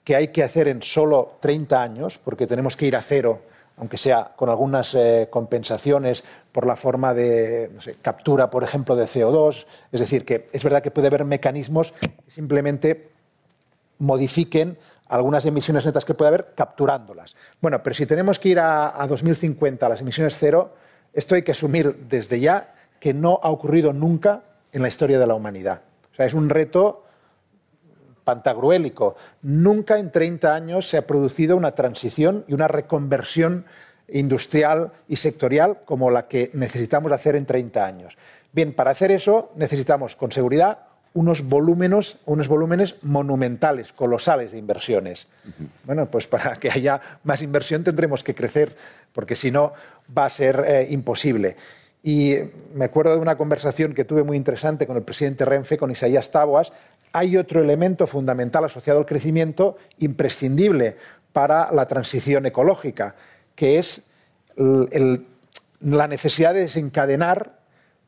[0.04, 3.44] que hay que hacer en solo 30 años, porque tenemos que ir a cero,
[3.80, 7.72] aunque sea con algunas eh, compensaciones por la forma de
[8.02, 9.66] captura, por ejemplo, de CO2.
[9.92, 13.10] Es decir, que es verdad que puede haber mecanismos que simplemente
[14.00, 14.78] modifiquen
[15.08, 17.36] algunas emisiones netas que puede haber capturándolas.
[17.62, 20.74] Bueno, pero si tenemos que ir a, a 2050 a las emisiones cero,
[21.14, 25.26] esto hay que asumir desde ya que no ha ocurrido nunca en la historia de
[25.26, 25.82] la humanidad.
[26.12, 27.06] O sea, es un reto
[28.30, 29.16] pantagruélico.
[29.42, 33.66] Nunca en 30 años se ha producido una transición y una reconversión
[34.08, 38.18] industrial y sectorial como la que necesitamos hacer en 30 años.
[38.52, 40.78] Bien, para hacer eso necesitamos, con seguridad,
[41.16, 45.26] unos volúmenes, unos volúmenes monumentales, colosales de inversiones.
[45.26, 45.68] Uh -huh.
[45.86, 48.76] Bueno, pues para que haya más inversión tendremos que crecer,
[49.12, 49.74] porque si no
[50.16, 51.56] va a ser eh, imposible.
[52.02, 52.36] Y
[52.74, 56.32] me acuerdo de una conversación que tuve muy interesante con el presidente Renfe, con Isaías
[56.32, 56.72] Taboas.
[57.12, 60.96] Hay otro elemento fundamental asociado al crecimiento, imprescindible
[61.34, 63.16] para la transición ecológica,
[63.56, 64.04] que es
[64.56, 67.60] la necesidad de desencadenar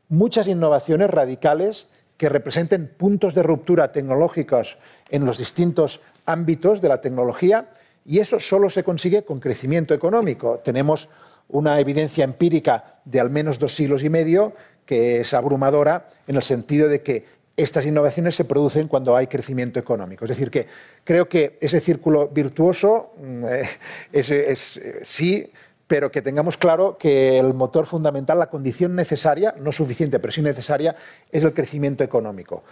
[0.08, 4.78] muchas innovaciones radicales que representen puntos de ruptura tecnológicos
[5.10, 7.68] en los distintos ámbitos de la tecnología
[8.04, 10.60] y eso solo se consigue con crecimiento económico.
[10.64, 11.08] Tenemos
[11.52, 14.52] una evidencia empírica de al menos dos siglos y medio
[14.84, 17.24] que es abrumadora en el sentido de que
[17.56, 20.24] estas innovaciones se producen cuando hay crecimiento económico.
[20.24, 20.66] Es decir, que
[21.04, 23.68] creo que ese círculo virtuoso mm, eh,
[24.12, 25.50] es, es, sí
[25.92, 30.40] pero que tengamos claro que el motor fundamental, la condición necesaria, no suficiente, pero sí
[30.40, 30.96] necesaria,
[31.30, 32.64] es el crecimiento económico.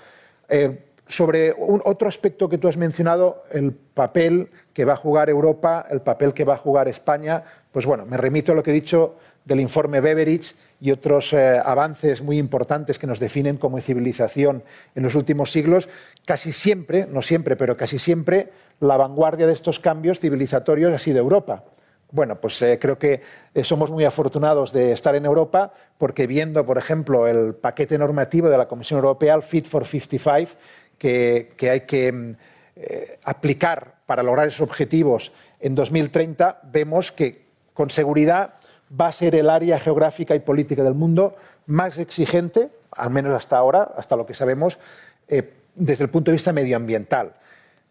[0.48, 5.86] Eh, sobre otro aspecto que tú has mencionado, el papel que va a jugar Europa,
[5.90, 7.42] el papel que va a jugar España,
[7.72, 11.60] pues bueno, me remito a lo que he dicho del informe Beveridge y otros eh,
[11.62, 14.62] avances muy importantes que nos definen como civilización
[14.94, 15.88] en los últimos siglos,
[16.24, 21.18] casi siempre, no siempre, pero casi siempre, la vanguardia de estos cambios civilizatorios ha sido
[21.18, 21.64] Europa.
[22.12, 23.22] Bueno, pues eh, creo que
[23.54, 28.48] eh, somos muy afortunados de estar en Europa porque viendo, por ejemplo, el paquete normativo
[28.48, 30.60] de la Comisión Europea, el Fit for 55,
[31.00, 32.36] que, que hay que mm,
[32.76, 38.54] eh, aplicar para lograr esos objetivos en 2030, vemos que con seguridad
[39.00, 41.36] va a ser el área geográfica y política del mundo
[41.66, 44.78] más exigente, al menos hasta ahora, hasta lo que sabemos,
[45.26, 47.32] eh, desde el punto de vista medioambiental.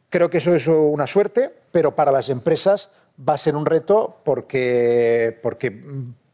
[0.09, 2.91] Creo que eso es una suerte, pero para las empresas
[3.27, 5.81] va a ser un reto porque, porque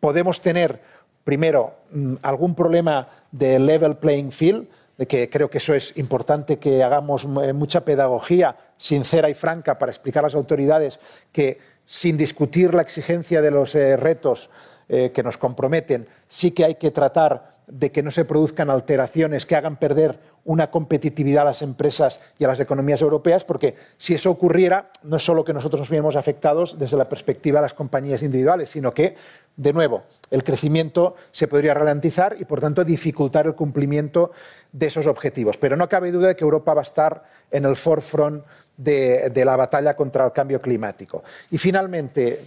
[0.02, 0.82] podemos tener,
[1.24, 4.68] primero, mm, algún problema de level playing field,
[5.08, 9.92] que creo que eso es importante que hagamos eh, mucha pedagogía sincera y franca para
[9.92, 11.00] explicar a las autoridades
[11.32, 14.50] que sin discutir la exigencia de los eh, retos
[14.88, 19.46] eh, que nos comprometen, sí que hay que tratar de que no se produzcan alteraciones
[19.46, 24.14] que hagan perder una competitividad a las empresas y a las economías europeas, porque si
[24.14, 27.74] eso ocurriera, no es solo que nosotros nos viéramos afectados desde la perspectiva de las
[27.74, 29.16] compañías individuales, sino que,
[29.58, 34.32] de nuevo, el crecimiento se podría ralentizar y, por tanto, dificultar el cumplimiento
[34.72, 35.58] de esos objetivos.
[35.58, 38.46] Pero no cabe duda de que Europa va a estar en el forefront
[38.78, 41.24] de, de la batalla contra el cambio climático.
[41.50, 42.42] Y, finalmente,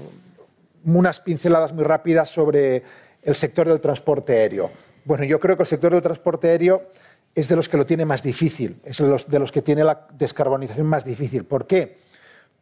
[0.84, 2.84] unas pinceladas muy rápidas sobre
[3.22, 4.70] el sector del transporte aéreo.
[5.04, 6.90] Bueno, yo creo que el sector del transporte aéreo
[7.38, 10.88] es de los que lo tiene más difícil, es de los, que tiene la descarbonización
[10.88, 11.44] más difícil.
[11.44, 11.96] ¿Por qué?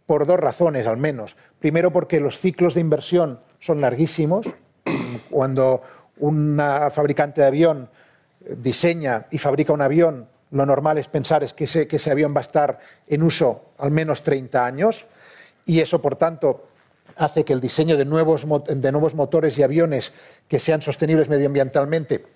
[0.04, 1.34] Por dos razones, al menos.
[1.58, 4.46] Primero, porque los ciclos de inversión son larguísimos.
[5.30, 5.80] Cuando
[6.18, 6.60] un
[6.90, 7.88] fabricante de avión
[8.50, 12.34] diseña y fabrica un avión, lo normal es pensar es que ese, que ese avión
[12.34, 15.06] va a estar en uso al menos 30 años
[15.64, 16.68] y eso, por tanto,
[17.16, 20.12] hace que el diseño de nuevos, de nuevos motores y aviones
[20.46, 22.35] que sean sostenibles medioambientalmente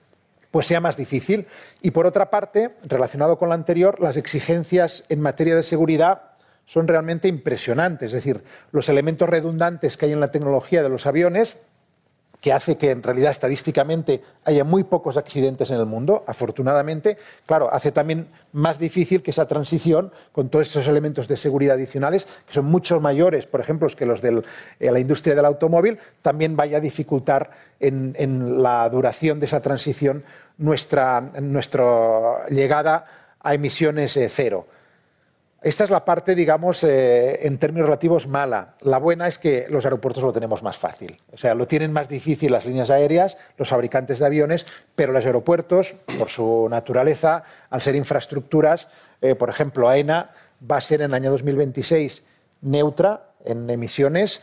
[0.50, 1.46] pues sea más difícil.
[1.82, 6.22] Y por otra parte, relacionado con lo anterior, las exigencias en materia de seguridad
[6.66, 8.08] son realmente impresionantes.
[8.08, 11.58] Es decir, los elementos redundantes que hay en la tecnología de los aviones
[12.40, 17.72] que hace que en realidad estadísticamente haya muy pocos accidentes en el mundo, afortunadamente, claro,
[17.72, 22.52] hace también más difícil que esa transición con todos estos elementos de seguridad adicionales, que
[22.52, 24.42] son mucho mayores, por ejemplo, que los de
[24.78, 30.24] eh, la industria del automóvil, también vaya a dificultar en, la duración de esa transición
[30.58, 33.06] nuestra, nuestra llegada
[33.40, 34.66] a emisiones eh, cero.
[35.62, 38.76] Esta es la parte, digamos, eh, en términos relativos mala.
[38.80, 41.20] La buena es que los aeropuertos lo tenemos más fácil.
[41.32, 45.26] O sea, lo tienen más difícil las líneas aéreas, los fabricantes de aviones, pero los
[45.26, 48.88] aeropuertos, por su naturaleza, al ser infraestructuras,
[49.20, 50.30] eh, por ejemplo, AENA
[50.68, 52.22] va a ser en el año 2026
[52.62, 54.42] neutra en emisiones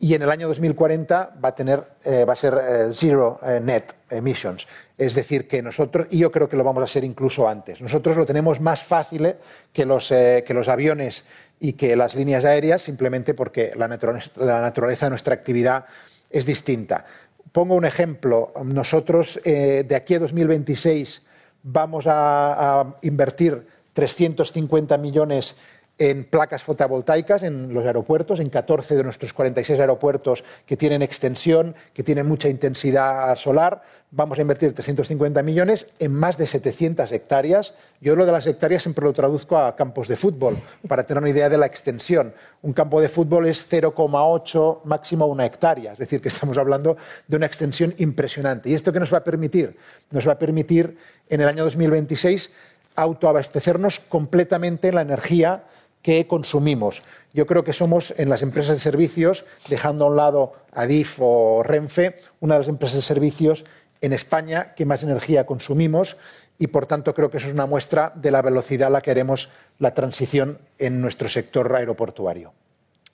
[0.00, 4.66] y en el año 2040 va a, tener, eh, va a ser zero net emissions.
[4.98, 8.16] Es decir, que nosotros, y yo creo que lo vamos a ser incluso antes, nosotros
[8.16, 9.36] lo tenemos más fácil
[9.72, 11.26] que los, que los aviones
[11.60, 15.84] y que las líneas aéreas, simplemente porque la naturaleza, de nuestra actividad
[16.30, 17.04] es distinta.
[17.52, 18.52] Pongo un ejemplo.
[18.64, 21.22] Nosotros, de aquí a 2026,
[21.62, 23.66] vamos a, a invertir
[23.96, 25.56] 350 millones
[25.98, 31.74] en placas fotovoltaicas en los aeropuertos, en 14 de nuestros 46 aeropuertos que tienen extensión,
[31.94, 33.82] que tienen mucha intensidad solar.
[34.10, 37.74] Vamos a invertir 350 millones en más de 700 hectáreas.
[38.00, 41.30] Yo lo de las hectáreas siempre lo traduzco a campos de fútbol, para tener una
[41.30, 42.34] idea de la extensión.
[42.62, 47.36] Un campo de fútbol es 0,8 máximo una hectárea, es decir, que estamos hablando de
[47.36, 48.68] una extensión impresionante.
[48.68, 49.76] ¿Y esto qué nos va a permitir?
[50.10, 52.50] Nos va a permitir en el año 2026
[52.96, 55.64] autoabastecernos completamente en la energía
[56.06, 57.02] que consumimos.
[57.34, 61.64] Yo creo que somos en las empresas de servicios, dejando a un lado Adif o
[61.64, 63.64] Renfe, una de las empresas de servicios
[64.00, 66.16] en España que más energía consumimos
[66.60, 69.10] y, por tanto, creo que eso es una muestra de la velocidad a la que
[69.10, 69.50] haremos
[69.80, 72.52] la transición en nuestro sector aeroportuario.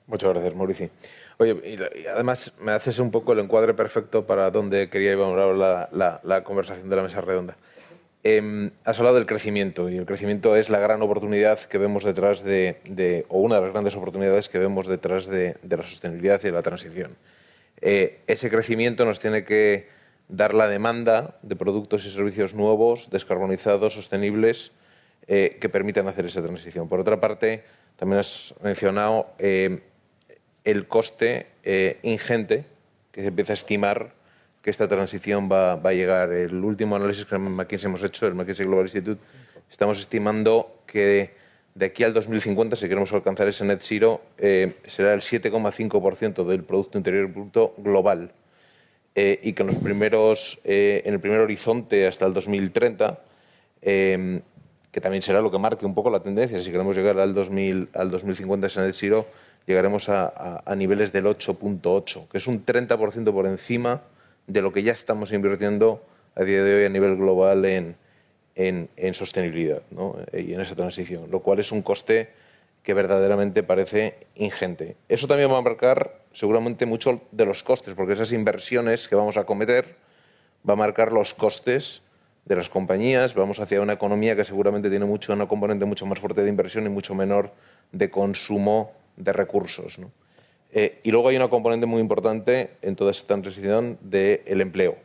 [0.07, 0.90] Muchas gracias, Mauricio.
[1.38, 5.88] Oye, y además me haces un poco el encuadre perfecto para donde quería ir la,
[5.93, 7.57] la, la conversación de la mesa redonda.
[8.24, 12.44] Eh, has hablado del crecimiento y el crecimiento es la gran oportunidad que vemos detrás
[12.44, 16.52] de, o una de las grandes oportunidades que vemos detrás de, la sostenibilidad y de
[16.52, 17.16] la transición.
[17.80, 19.88] Eh, ese crecimiento nos tiene que
[20.28, 24.70] dar la demanda de productos y servicios nuevos, descarbonizados, sostenibles,
[25.26, 26.88] eh, que permitan hacer esa transición.
[26.88, 27.64] Por otra parte,
[27.96, 29.80] también has mencionado eh,
[30.62, 31.46] el coste
[32.02, 32.66] ingente
[33.10, 34.14] que se empieza a estimar
[34.62, 36.32] que esta transición va, a llegar.
[36.32, 39.20] El último análisis que McKinsey hemos hecho, el McKinsey Global Institute,
[39.68, 41.34] estamos estimando que
[41.74, 46.62] de aquí al 2050, si queremos alcanzar ese net zero, eh, será el 7,5% del
[46.62, 48.32] Producto Interior Bruto global.
[49.14, 53.18] Eh, y que en, los primeros, eh, en el primer horizonte hasta el 2030,
[53.82, 57.88] que también será lo que marque un poco la tendencia, si queremos llegar al, 2000,
[57.94, 59.26] al 2050 ese net zero,
[59.66, 64.02] llegaremos a, a niveles del 8.8, que es un 30% por encima
[64.47, 67.97] de lo que ya estamos invirtiendo a día de hoy a nivel global en,
[68.55, 69.82] en, sostenibilidad
[70.32, 72.30] y en esa transición, lo cual es un coste
[72.82, 74.97] que verdaderamente parece ingente.
[75.09, 79.36] Eso también va a marcar seguramente mucho de los costes, porque esas inversiones que vamos
[79.36, 79.97] a cometer
[80.68, 82.03] va a marcar los costes
[82.45, 83.34] de las compañías.
[83.34, 86.86] Vamos hacia una economía que seguramente tiene mucho, una componente mucho más fuerte de inversión
[86.86, 87.53] y mucho menor
[87.93, 89.99] de consumo de recursos.
[90.74, 94.96] Eh, y luego hay una componente muy importante en toda esta transición del empleo.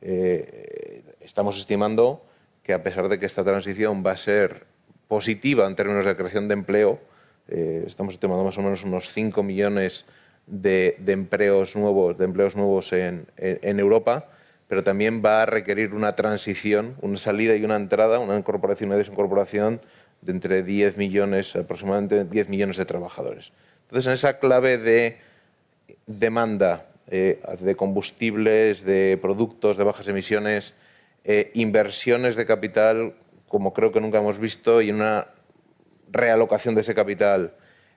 [0.00, 2.24] Eh, estamos estimando
[2.64, 4.66] que a pesar de que esta transición va a ser
[5.06, 6.98] positiva en términos de creación de empleo,
[7.46, 10.04] eh, estamos estimando más o menos unos 5 millones
[10.48, 14.28] de, empleos nuevos, de empleos nuevos en, Europa,
[14.66, 18.90] pero también va a requerir una transición, una salida y una entrada, una incorporación y
[18.90, 19.80] una desincorporación
[20.22, 23.52] de entre 10 millones, aproximadamente 10 millones de trabajadores.
[23.86, 25.18] Entonces, en esa clave de
[26.06, 30.74] demanda eh, de combustibles, de productos de bajas emisiones,
[31.24, 33.14] eh, inversiones de capital
[33.46, 35.28] como creo que nunca hemos visto y una
[36.10, 37.54] realocación de ese capital,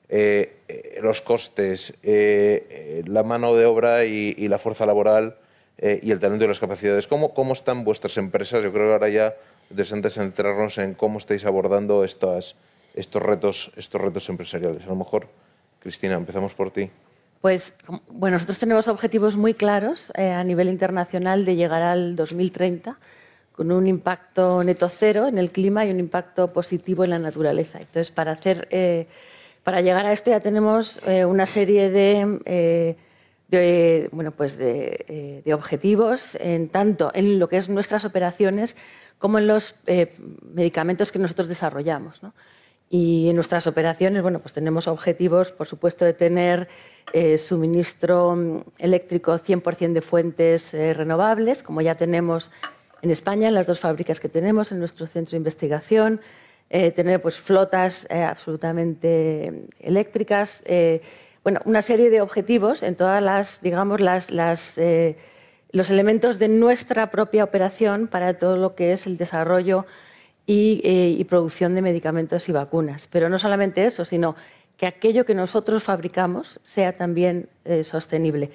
[0.10, 5.38] eh, los costes, la mano de obra y, la fuerza laboral
[5.80, 7.08] y el talento y las capacidades.
[7.08, 8.64] ¿Cómo, ¿Cómo, están vuestras empresas?
[8.64, 9.36] Yo creo que ahora ya
[9.76, 12.56] es antes centrarnos en cómo estáis abordando estas,
[12.94, 14.84] estos, retos, estos retos empresariales.
[14.84, 15.28] A lo mejor,
[15.80, 16.90] Cristina, empezamos por ti.
[17.42, 17.76] Pues
[18.10, 22.98] bueno, nosotros tenemos objetivos muy claros a nivel internacional de llegar al 2030
[23.60, 27.80] con un impacto neto cero en el clima y un impacto positivo en la naturaleza.
[27.80, 29.08] Entonces, para, hacer, eh,
[29.64, 32.40] para llegar a esto ya tenemos eh, una serie de,
[33.52, 38.78] eh, bueno, pues de, objetivos, en tanto en lo que es nuestras operaciones
[39.18, 39.76] como en los
[40.54, 42.22] medicamentos que nosotros desarrollamos.
[42.90, 46.68] Y en nuestras operaciones, bueno, pues tenemos objetivos, por supuesto, de tener
[47.38, 52.52] suministro mm, eléctrico 100% de fuentes renovables, como ya tenemos
[53.02, 56.22] en España, en las dos fábricas que tenemos, en nuestro centro de investigación,
[56.70, 61.02] eh, tener pues, flotas eh, absolutamente eléctricas, eh,
[61.44, 67.44] bueno, una serie de objetivos en todas las, digamos, las, los elementos de nuestra propia
[67.44, 69.86] operación para todo lo que es el desarrollo
[70.50, 73.08] y, y producción de medicamentos y vacunas.
[73.12, 74.36] Pero no solamente eso, sino
[74.78, 77.50] que aquello que nosotros fabricamos sea también
[77.84, 78.50] sostenible.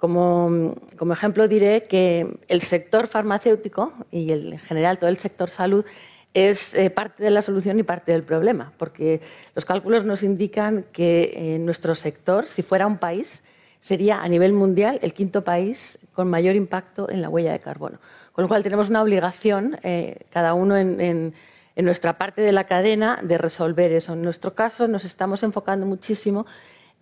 [0.00, 0.74] Como,
[1.12, 5.84] ejemplo diré que el sector farmacéutico y en general todo el sector salud
[6.32, 9.20] es eh, parte de la solución y parte del problema, porque
[9.54, 13.42] los cálculos nos indican que eh, nuestro sector, si fuera un país,
[13.80, 17.98] sería a nivel mundial el quinto país con mayor impacto en la huella de carbono.
[18.40, 21.34] Con lo cual tenemos una obligación, eh, cada uno en,
[21.76, 24.14] nuestra parte de la cadena, de resolver eso.
[24.14, 26.46] En nuestro caso nos estamos enfocando muchísimo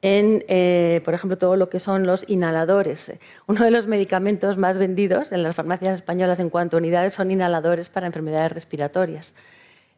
[0.03, 3.12] en, eh, por ejemplo, todo lo que son los inhaladores.
[3.47, 7.30] Uno de los medicamentos más vendidos en las farmacias españolas en cuanto a unidades son
[7.30, 9.36] inhaladores para enfermedades respiratorias.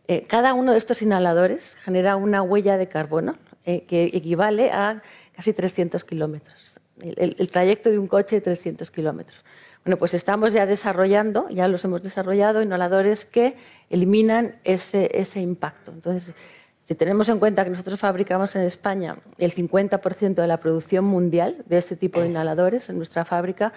[0.08, 5.00] Eh, cada uno de estos inhaladores genera una huella de carbono que equivale a
[5.34, 6.78] casi 300 kilómetros.
[7.02, 9.42] El, trayecto de un coche de 300 kilómetros.
[9.84, 13.56] Bueno, pues estamos ya desarrollando, ya los hemos desarrollado, inhaladores que
[13.88, 15.08] eliminan ese,
[15.40, 15.92] impacto.
[15.92, 16.34] Entonces,
[16.82, 21.64] si tenemos en cuenta que nosotros fabricamos en España el 50% de la producción mundial
[21.66, 23.72] de este tipo de inhaladores en nuestra fábrica,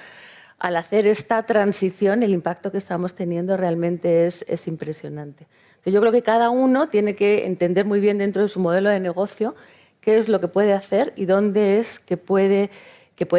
[0.59, 5.47] al hacer esta transición el impacto que estamos teniendo realmente es, impresionante.
[5.85, 8.99] yo creo que cada uno tiene que entender muy bien dentro de su modelo de
[8.99, 9.55] negocio
[10.01, 12.69] qué es lo que puede hacer y dónde es que puede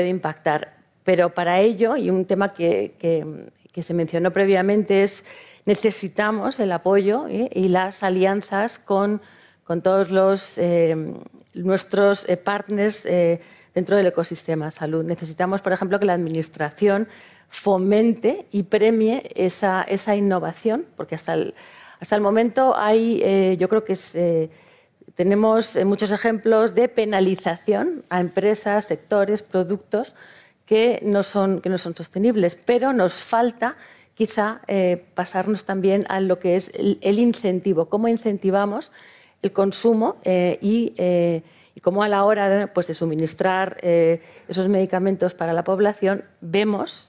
[0.08, 0.83] impactar.
[1.04, 5.24] Pero para ello, y un tema que, se mencionó previamente, es
[5.66, 7.50] necesitamos el apoyo ¿eh?
[7.52, 9.20] y las alianzas con
[9.82, 11.14] todos los, eh,
[11.54, 13.04] nuestros eh, partners
[13.74, 15.04] dentro del ecosistema salud.
[15.04, 17.06] Necesitamos, por ejemplo, que la Administración
[17.48, 21.54] fomente y premie esa, esa innovación, porque hasta el,
[22.00, 24.50] hasta el momento hay, yo creo que
[25.14, 30.14] tenemos muchos ejemplos de penalización a empresas, sectores, productos
[30.66, 33.76] que no son, que no son sostenibles, pero nos falta
[34.14, 34.60] quizá
[35.14, 38.92] pasarnos también a lo que es el incentivo, cómo incentivamos
[39.44, 41.42] el consumo eh, eh,
[41.74, 46.24] y, cómo a la hora de, pues, de suministrar eh, esos medicamentos para la población
[46.40, 47.08] vemos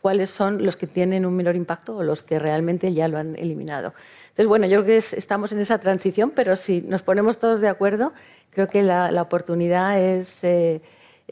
[0.00, 3.36] cuáles son los que tienen un menor impacto o los que realmente ya lo han
[3.36, 3.92] eliminado.
[4.30, 7.68] Entonces, bueno, yo creo que estamos en esa transición, pero si nos ponemos todos de
[7.68, 8.14] acuerdo,
[8.50, 10.80] creo que la, oportunidad eh,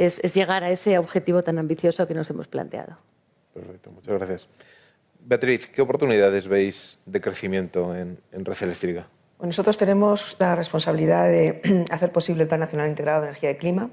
[0.06, 2.96] es, es, llegar a ese objetivo tan ambicioso que nos hemos planteado.
[3.52, 4.48] Perfecto, muchas gracias.
[5.20, 9.06] Beatriz, ¿qué oportunidades veis de crecimiento en, en Red Eléctrica?
[9.42, 13.90] nosotros tenemos la responsabilidad de hacer posible el Plan Nacional Integrado de Energía y Clima,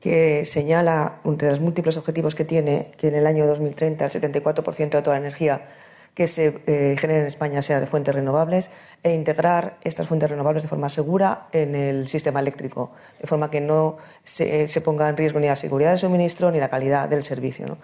[0.00, 4.90] que señala, entre los múltiples objetivos que tiene, que en el año 2030 el 74%
[4.90, 5.68] de toda la energía
[6.14, 8.70] que se eh, genere en España sea de fuentes renovables
[9.02, 13.60] e integrar estas fuentes renovables de forma segura en el sistema eléctrico, de forma que
[13.60, 17.78] no se, ponga en riesgo ni la seguridad del suministro ni la calidad del servicio.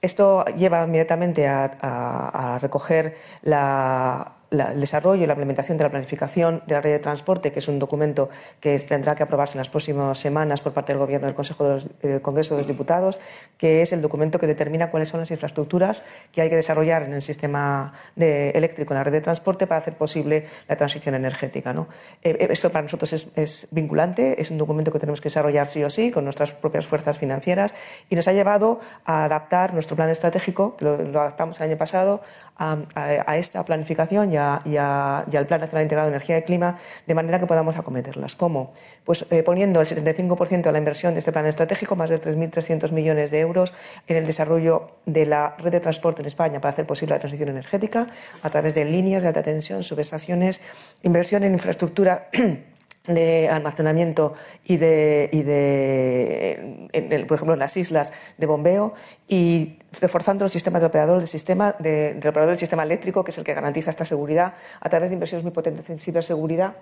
[0.00, 6.74] Esto lleva inmediatamente a recoger la el desarrollo y la implementación de la planificación de
[6.74, 8.28] la red de transporte, que es un documento
[8.60, 12.22] que tendrá que aprobarse en las próximas semanas por parte del Gobierno del Consejo del
[12.22, 13.18] Congreso de los Diputados,
[13.58, 17.14] que es el documento que determina cuáles son las infraestructuras que hay que desarrollar en
[17.14, 21.72] el sistema eléctrico, en la red de transporte, para hacer posible la transición energética.
[21.72, 21.88] ¿no?
[22.22, 25.82] Eh, eh, esto para nosotros es, vinculante, es un documento que tenemos que desarrollar sí
[25.84, 27.74] o sí con nuestras propias fuerzas financieras
[28.08, 32.20] y nos ha llevado a adaptar nuestro plan estratégico, que lo adaptamos el año pasado,
[32.58, 36.76] a, esta planificación y, al Plan Nacional Integrado de Energía y Clima
[37.06, 38.36] de manera que podamos acometerlas.
[38.36, 38.72] ¿Cómo?
[39.04, 42.92] Pues eh, poniendo el 75% de la inversión de este plan estratégico, más de 3.300
[42.92, 43.74] millones de euros,
[44.06, 47.48] en el desarrollo de la red de transporte en España para hacer posible la transición
[47.48, 48.06] energética
[48.42, 50.60] a través de líneas de alta tensión, subestaciones,
[51.02, 52.28] inversión en infraestructura
[53.06, 54.34] de almacenamiento
[54.64, 58.94] y de, y de por ejemplo, en las islas de bombeo
[59.28, 63.30] y reforzando los sistemas de operador del sistema, de, del operador del sistema eléctrico, que
[63.30, 66.74] es el que garantiza esta seguridad, a través de inversiones muy potentes en ciberseguridad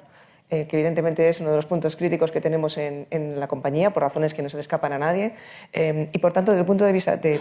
[0.51, 3.07] eh, que evidentemente es uno de los puntos críticos que tenemos en,
[3.41, 5.33] la compañía, por razones que no se le escapan a nadie.
[5.73, 7.41] Eh, y por tanto, desde el punto de vista del,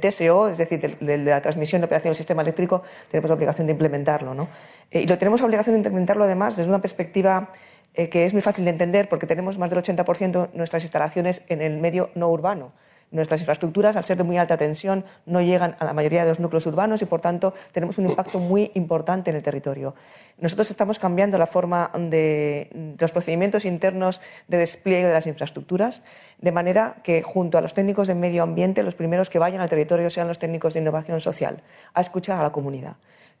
[0.00, 3.72] TSO, es decir, de la transmisión de operación del sistema eléctrico, tenemos la obligación de
[3.72, 4.34] implementarlo.
[4.34, 4.48] ¿no?
[4.90, 7.50] Eh, y lo tenemos la obligación de implementarlo además desde una perspectiva
[7.94, 11.60] que es muy fácil de entender porque tenemos más del 80% de nuestras instalaciones en
[11.60, 12.72] el medio no urbano.
[13.12, 16.40] Nuestras infraestructuras, al ser de muy alta tensión, no llegan a la mayoría de los
[16.40, 19.94] núcleos urbanos y, por tanto, tenemos un impacto muy importante en el territorio.
[20.38, 26.04] Nosotros estamos cambiando la forma de, los procedimientos internos de despliegue de las infraestructuras,
[26.38, 29.68] de manera que, junto a los técnicos de medio ambiente, los primeros que vayan al
[29.68, 32.96] territorio sean los técnicos de innovación social, a escuchar a la comunidad.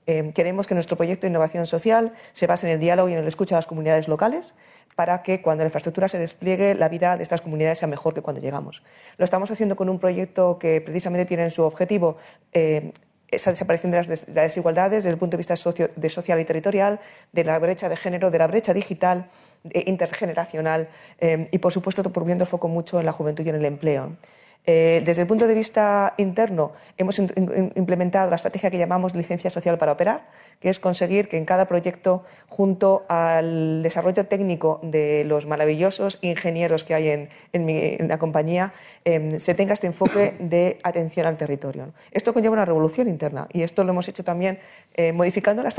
[0.06, 3.20] Eh, queremos que nuestro proyecto de innovación social se base en el diálogo y en
[3.20, 4.54] el escucha a las comunidades locales
[4.96, 8.20] para que cuando la infraestructura se despliegue la vida de estas comunidades sea mejor que
[8.20, 8.82] cuando llegamos.
[9.16, 12.16] Lo estamos haciendo con un proyecto que precisamente tiene en su objetivo
[12.52, 12.92] eh,
[13.28, 17.00] esa desaparición de las, desigualdades desde el punto de vista de social y territorial,
[17.32, 19.26] de la brecha de género, de la brecha digital,
[19.72, 20.88] intergeneracional
[21.18, 24.16] eh, y, por supuesto, poniendo el foco mucho en la juventud y en el empleo.
[24.64, 29.76] Eh, desde el punto de vista interno, hemos implementado la estrategia que llamamos licencia social
[29.76, 30.28] para operar,
[30.62, 36.84] que es conseguir que en cada proyecto, junto al desarrollo técnico de los maravillosos ingenieros
[36.84, 38.72] que hay en, la compañía,
[39.04, 41.92] em, se tenga este enfoque de atención al territorio.
[42.12, 44.60] Esto conlleva una revolución interna y esto lo hemos hecho también
[44.94, 45.70] eh, modificando la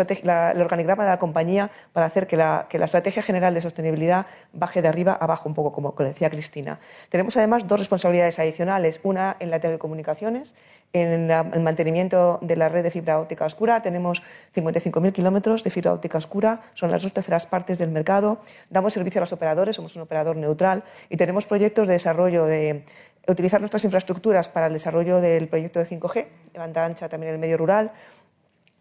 [0.54, 4.26] el organigrama de la compañía para hacer que la, que la estrategia general de sostenibilidad
[4.52, 6.80] baje de arriba a abajo un poco, como decía Cristina.
[7.08, 10.54] Tenemos además dos responsabilidades adicionales, una en las telecomunicaciones
[10.94, 14.22] en el mantenimiento de la red de fibra óptica oscura tenemos
[14.56, 18.39] 55.000 kilómetros de fibra óptica oscura, son las dos terceras partes del mercado.
[18.70, 22.86] Damos servicio a los operadores, somos un operador neutral y tenemos proyectos de desarrollo de
[23.28, 27.36] utilizar nuestras infraestructuras para el desarrollo del proyecto de 5G, de banda ancha también en
[27.36, 27.91] el medio rural,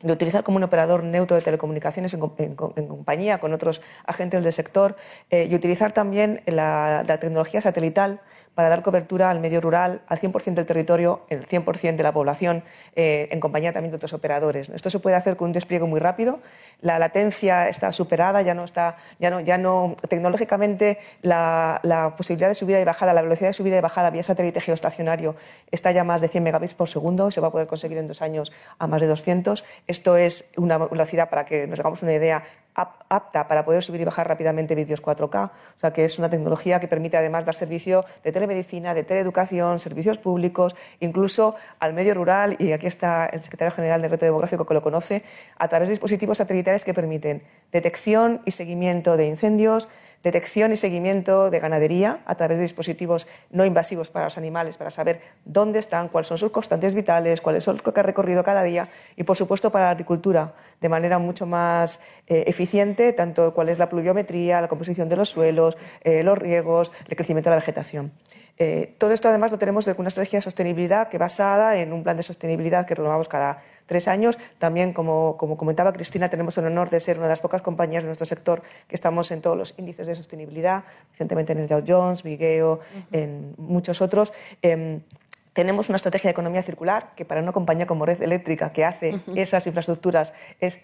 [0.02, 4.96] de utilizar como un operador neutro de telecomunicaciones en, compañía con otros agentes del sector
[5.30, 8.20] eh, y utilizar también la tecnología satelital
[8.54, 12.64] para dar cobertura al medio rural, al 100% del territorio, el 100% de la población,
[12.94, 14.68] eh, en compañía también de otros operadores.
[14.68, 16.40] Esto se puede hacer con un despliegue muy rápido.
[16.80, 21.80] La latencia está superada, ya no está, ya no, ya no tecnológicamente la,
[22.16, 25.34] posibilidad de subida y bajada, la velocidad de subida y bajada vía satélite geoestacionario
[25.70, 28.20] está ya más de 100 megabits por segundo, se va a poder conseguir en dos
[28.20, 29.64] años a más de 200.
[29.86, 34.04] Esto es una velocidad, para que nos hagamos una idea, apta para poder subir y
[34.04, 35.50] bajar rápidamente vídeos 4K.
[35.50, 39.78] O sea, que es una tecnología que permite además dar servicio de telemedicina, de teleeducación,
[39.78, 44.66] servicios públicos, incluso al medio rural, y aquí está el secretario general del reto demográfico
[44.66, 45.22] que lo conoce,
[45.58, 49.88] a través de dispositivos satelitales que permiten detección y seguimiento de incendios,
[50.22, 54.90] detección y seguimiento de ganadería a través de dispositivos no invasivos para los animales, para
[54.90, 58.62] saber dónde están, cuáles son sus constantes vitales, cuáles son los que ha recorrido cada
[58.62, 63.68] día y, por supuesto, para la agricultura, de manera mucho más eh, eficiente, tanto cuál
[63.68, 67.60] es la pluviometría, la composición de los suelos, eh, los riegos, el crecimiento de la
[67.60, 68.12] vegetación.
[68.58, 72.02] Eh, todo esto, además, lo tenemos de una estrategia de sostenibilidad que basada en un
[72.02, 73.62] plan de sostenibilidad que renovamos cada
[73.92, 74.38] tres años.
[74.58, 78.04] También, como, como, comentaba Cristina, tenemos el honor de ser una de las pocas compañías
[78.04, 81.84] de nuestro sector que estamos en todos los índices de sostenibilidad, recientemente en el Dow
[81.86, 82.80] Jones, Vigeo,
[83.12, 84.32] en muchos otros.
[84.62, 85.00] Eh,
[85.52, 89.20] tenemos una estrategia de economía circular que para una compañía como Red Eléctrica que hace
[89.34, 90.80] esas infraestructuras es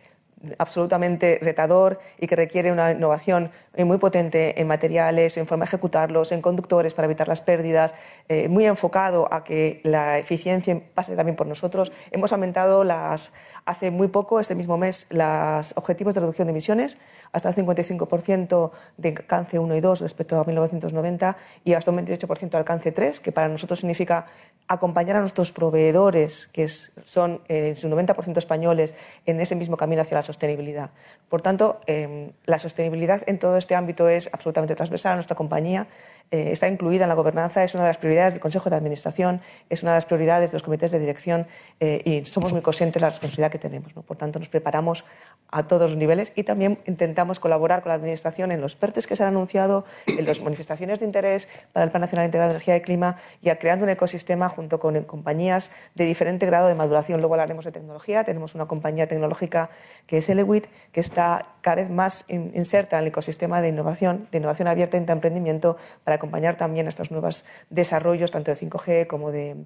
[0.58, 5.68] absolutamente retador y que requiere una innovación eh, muy potente en materiales, en forma de
[5.68, 7.94] ejecutarlos, en conductores para evitar las pérdidas,
[8.28, 11.92] eh, muy enfocado a que la eficiencia pase también por nosotros.
[12.10, 13.32] Hemos aumentado las,
[13.64, 16.98] hace muy poco, este mismo mes, los objetivos de reducción de emisiones
[17.32, 22.50] hasta un 55% de alcance 1 y 2 respecto a 1990 y hasta un 28%
[22.50, 24.26] de alcance 3, que para nosotros significa
[24.66, 28.94] acompañar a nuestros proveedores, que son en su 90% españoles,
[29.26, 30.90] en ese mismo camino hacia la sostenibilidad.
[31.28, 35.88] Por tanto, eh, la sostenibilidad en todo este ámbito es absolutamente transversal a nuestra compañía
[36.30, 39.40] eh, está incluida en la gobernanza, es una de las prioridades del Consejo de Administración,
[39.70, 41.46] es una de las prioridades de los comités de dirección
[41.80, 43.96] eh, y somos muy conscientes de la responsabilidad que tenemos.
[43.96, 44.02] ¿no?
[44.02, 45.04] Por tanto, nos preparamos
[45.50, 49.16] a todos los niveles y también intentamos colaborar con la Administración en los PERTES que
[49.16, 52.76] se han anunciado, en las manifestaciones de interés para el Plan Nacional Integrado de Energía
[52.76, 57.20] y Clima y a creando un ecosistema junto con compañías de diferente grado de maduración.
[57.20, 58.24] Luego hablaremos de tecnología.
[58.24, 59.70] Tenemos una compañía tecnológica
[60.06, 64.38] que es Elewit, que está cada vez más inserta en el ecosistema de innovación, de
[64.38, 69.32] innovación abierta e emprendimiento para acompañar también a estos nuevos desarrollos, tanto de 5G como
[69.32, 69.56] de,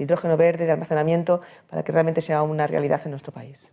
[0.00, 3.72] hidrógeno verde, de almacenamiento, para que realmente sea una realidad en nuestro país.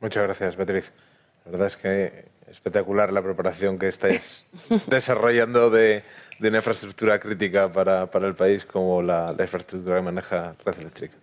[0.00, 0.92] Muchas gracias, Beatriz.
[1.44, 4.46] La verdad es que espectacular la preparación que estáis
[4.86, 6.02] desarrollando de,
[6.40, 11.14] una infraestructura crítica para, el país como la, infraestructura que maneja Red Eléctrica.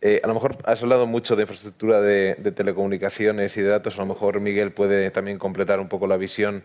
[0.00, 3.94] Eh, a lo mejor has hablado mucho de infraestructura de, de, telecomunicaciones y de datos.
[3.94, 6.64] A lo mejor Miguel puede también completar un poco la visión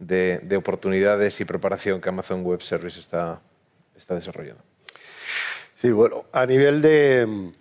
[0.00, 3.40] de, oportunidades y preparación que Amazon Web Service está,
[3.96, 4.62] está desarrollando.
[5.76, 7.52] Sí, bueno, a nivel de,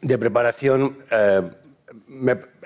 [0.00, 1.42] de preparación eh,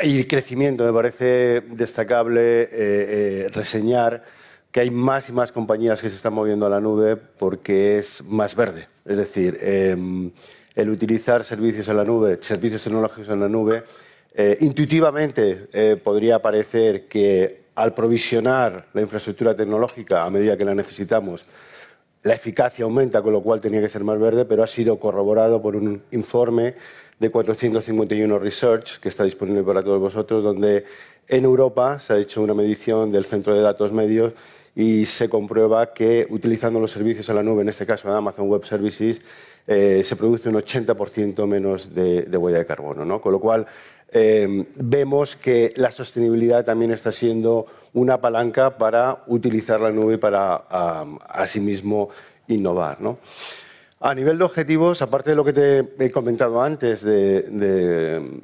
[0.02, 4.24] y crecimiento me parece destacable eh, eh, reseñar
[4.70, 8.22] que hay más y más compañías que se están moviendo a la nube porque es
[8.24, 8.86] más verde.
[9.04, 10.30] Es decir, em,
[10.74, 13.84] el utilizar servicios en la nube, servicios tecnológicos en la nube,
[14.60, 21.44] intuitivamente podría parecer que al provisionar la infraestructura tecnológica a medida que la necesitamos,
[22.24, 25.62] la eficacia aumenta, con lo cual tenía que ser más verde, pero ha sido corroborado
[25.62, 26.74] por un informe
[27.20, 30.86] de 451 Research, que está disponible para todos vosotros, donde
[31.28, 34.32] en Europa se ha hecho una medición del centro de datos medios
[34.74, 38.48] y se comprueba que utilizando los servicios en la nube, en este caso de Amazon
[38.48, 39.22] Web Services,
[39.68, 43.04] eh, se produce un 80% menos de, huella de carbono.
[43.04, 43.20] ¿no?
[43.20, 43.66] Con lo cual,
[44.10, 50.56] Em, vemos que la sostenibilidad también está siendo una palanca para utilizar la nube para
[51.28, 52.08] asimismo
[52.48, 52.98] innovar.
[54.00, 58.40] A nivel de objetivos, aparte de lo que te he comentado antes, de,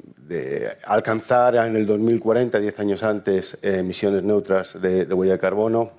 [0.85, 5.91] alcanzar en el 2040, 10 años antes, emisiones neutras de, huella de carbono,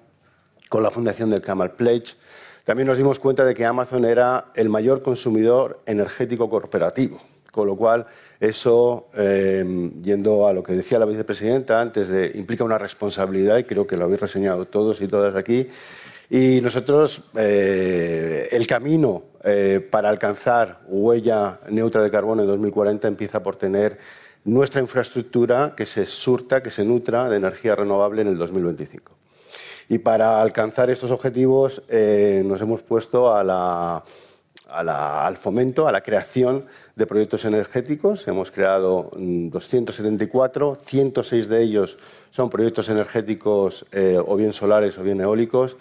[0.69, 2.17] con la fundación del Camel Pledge,
[2.65, 7.21] también nos dimos cuenta de que Amazon era el mayor consumidor energético corporativo,
[7.53, 8.07] con lo cual
[8.41, 13.65] eso, em, yendo a lo que decía la vicepresidenta antes, de, implica una responsabilidad y
[13.65, 15.69] creo que lo habéis reseñado todos y todas aquí.
[16.29, 23.43] Y nosotros, eh, el camino eh, para alcanzar huella neutra de carbono en 2040 empieza
[23.43, 23.99] por tener
[24.45, 29.13] nuestra infraestructura que se surta, que se nutra de energía renovable en el 2025.
[29.89, 34.03] Y para alcanzar estos objetivos eh, nos hemos puesto al
[35.37, 36.67] fomento, a la creación
[36.97, 38.27] de proyectos energéticos.
[38.27, 41.99] Hemos creado 274, mm, 106 de ellos
[42.31, 45.77] son proyectos energéticos eh, o bien solares o bien eólicos.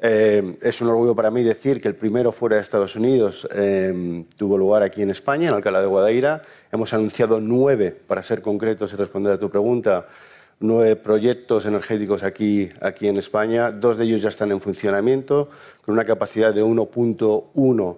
[0.00, 4.24] Eh, es un orgullo para mí decir que el primero fuera de Estados Unidos eh,
[4.36, 6.42] tuvo lugar aquí en España, en Alcalá de Guadaira.
[6.72, 10.08] Hemos anunciado nueve, para ser concretos y responder a tu pregunta,
[10.58, 13.70] nueve proyectos energéticos aquí, aquí en España.
[13.70, 15.48] Dos de ellos ya están en funcionamiento,
[15.84, 17.96] con una capacidad de 1.1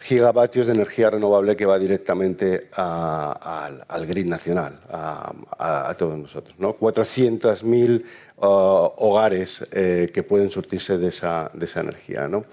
[0.00, 6.54] gigavatios de energía renovable que va directamente al, grid nacional, a, todos nosotros.
[6.58, 6.76] ¿no?
[6.78, 8.04] 400.000
[8.36, 12.28] uh, hogares eh, que pueden surtirse de esa, energía.
[12.28, 12.44] ¿no?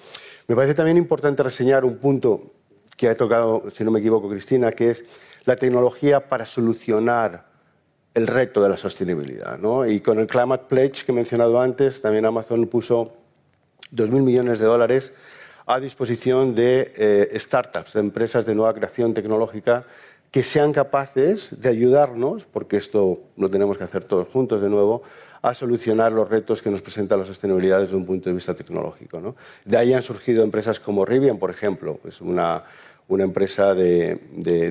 [0.48, 2.52] Me parece también importante reseñar un punto
[2.98, 5.06] que ha tocado, si no me equivoco, Cristina, que es
[5.46, 7.46] la tecnología para solucionar
[8.16, 9.60] el reto de la sostenibilidad.
[9.88, 13.14] Y con el Climate Pledge que he mencionado antes, también Amazon puso
[13.94, 15.14] 2.000 millones de dólares
[15.66, 19.86] a disposición de eh, startups, de empresas de nueva creación tecnológica
[20.32, 25.02] que sean capaces de ayudarnos, porque esto lo tenemos que hacer todos juntos de nuevo,
[25.42, 29.20] a solucionar los retos que nos presenta la sostenibilidad desde un punto de vista tecnológico.
[29.22, 29.36] ¿no?
[29.64, 32.64] De ahí han surgido empresas como Rivian, por ejemplo, es una,
[33.08, 34.20] empresa de,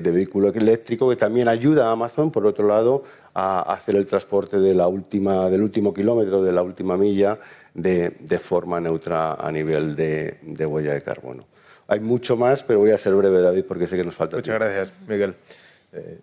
[0.03, 3.03] vehículo eléctrico que también ayuda a Amazon, por otro lado,
[3.33, 7.39] a hacer el transporte del último kilómetro, de la última milla,
[7.75, 11.45] de, de forma neutra a nivel de, de, huella de carbono.
[11.87, 14.57] Hay mucho más, pero voy a ser breve, David, porque sé que nos falta Muchas
[14.57, 14.65] tiempo.
[14.65, 15.35] gracias, Miguel.
[15.93, 16.19] Eh,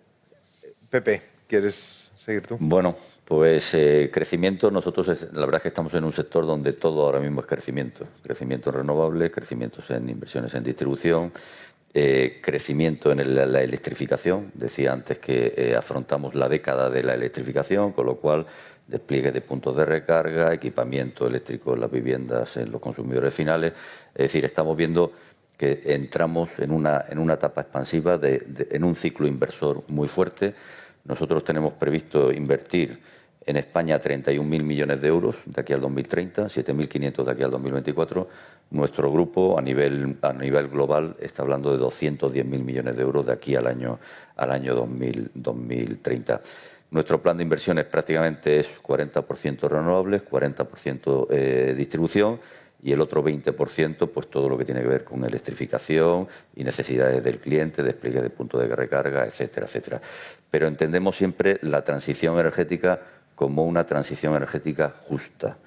[0.89, 2.57] Pepe, ¿quieres seguir tú?
[2.59, 6.73] Bueno, pues eh, crecimiento, nosotros es, la verdad es que estamos en un sector donde
[6.73, 8.05] todo ahora mismo es crecimiento.
[8.21, 11.31] Crecimiento en renovables, crecimientos en inversiones en distribución,
[11.93, 14.51] eh, crecimiento en el, la electrificación.
[14.55, 18.45] Decía antes que eh, afrontamos la década de la electrificación, con lo cual
[18.87, 23.73] despliegue de puntos de recarga, equipamiento eléctrico en las viviendas, en los consumidores finales.
[24.13, 25.11] Es decir, estamos viendo
[25.57, 30.53] que entramos en una, en una etapa expansiva, de, en un ciclo inversor muy fuerte.
[31.05, 32.99] Nosotros tenemos previsto invertir
[33.45, 38.27] en España 31.000 millones de euros de aquí al 2030, 7.500 de aquí al 2024.
[38.71, 43.33] Nuestro grupo a nivel, a nivel global está hablando de 210.000 millones de euros de
[43.33, 43.99] aquí al año,
[44.35, 46.41] al año 2000, 2030.
[46.93, 52.39] Nuestro plan de inversiones prácticamente es 40% renovables, 40% eh, distribución
[52.83, 57.23] y el otro 20%, pues todo lo que tiene que ver con electrificación y necesidades
[57.23, 60.01] del cliente, despliegue de puntos de recarga, etcétera, etcétera.
[60.51, 63.01] Pero entendemos siempre la transición energética
[63.33, 65.57] como una transición energética justa.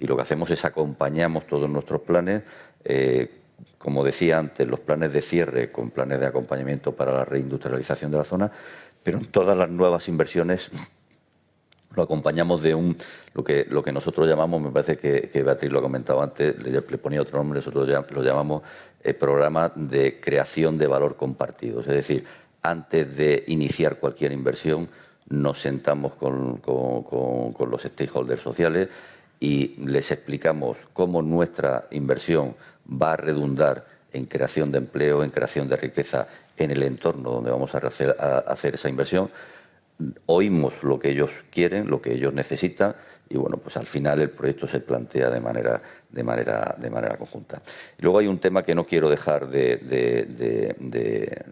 [0.00, 2.44] Y lo que hacemos es acompañamos todos nuestros planes,
[2.82, 3.30] eh,
[3.76, 8.16] como decía antes, los planes de cierre con planes de acompañamiento para la reindustrialización de
[8.16, 8.50] la zona,
[9.02, 10.70] pero en todas las nuevas inversiones
[11.94, 12.96] lo acompañamos de un
[13.34, 16.80] lo que lo que nosotros llamamos, me parece que, Beatriz lo ha comentado antes, le,
[16.80, 18.62] ponía otro nombre, nosotros lo llamamos
[19.02, 21.80] eh, programa de creación de valor compartido.
[21.80, 22.24] Es decir,
[22.62, 24.88] antes de iniciar cualquier inversión,
[25.28, 28.88] nos sentamos con, con los stakeholders sociales
[29.40, 32.54] y les explicamos cómo nuestra inversión
[32.90, 37.50] va a redundar en creación de empleo, en creación de riqueza en el entorno donde
[37.50, 39.30] vamos a hacer, esa inversión
[40.26, 42.94] oímos lo que ellos quieren, lo que ellos necesitan
[43.28, 45.80] y bueno, pues al final el proyecto se plantea de manera,
[46.10, 47.62] de manera, de manera conjunta.
[47.98, 50.74] Y luego hay un tema que no quiero dejar de,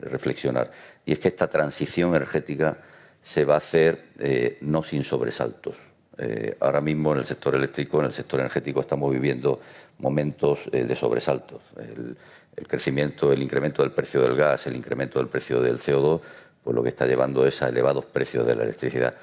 [0.02, 0.70] reflexionar
[1.06, 2.76] y es que esta transición energética
[3.22, 5.76] se va a hacer eh, no sin sobresaltos.
[6.18, 9.60] Eh, ahora mismo en el sector eléctrico, en el sector energético, estamos viviendo
[10.00, 11.62] momentos eh, de sobresaltos.
[12.56, 16.20] El crecimiento, el incremento del precio del gas, el incremento del precio del CO2
[16.62, 19.14] pues lo que está llevando es a elevados precios de la electricidad.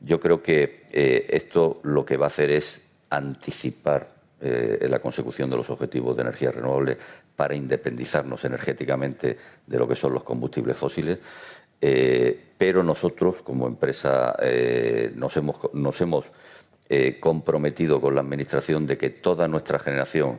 [0.00, 4.08] Yo creo que eh, esto lo que va a hacer es anticipar
[4.40, 6.98] eh, la consecución de los objetivos de energía renovable
[7.36, 11.18] para independizarnos energéticamente de lo que son los combustibles fósiles.
[11.80, 14.36] Eh, pero nosotros, como empresa,
[15.14, 16.26] nos hemos,
[17.20, 20.38] comprometido con la Administración de que toda nuestra generación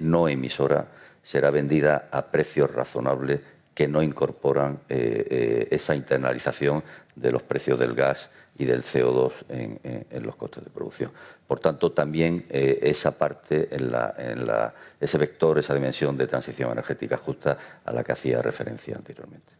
[0.00, 0.88] no emisora
[1.24, 3.40] será vendida a precios razonables
[3.74, 6.84] que no incorporan eh, eh, esa internalización
[7.16, 11.10] de los precios del gas y del CO2 en, en, en los costes de producción.
[11.48, 16.28] Por tanto, también eh, esa parte, en la, en la, ese vector, esa dimensión de
[16.28, 19.52] transición energética justa a la que hacía referencia anteriormente.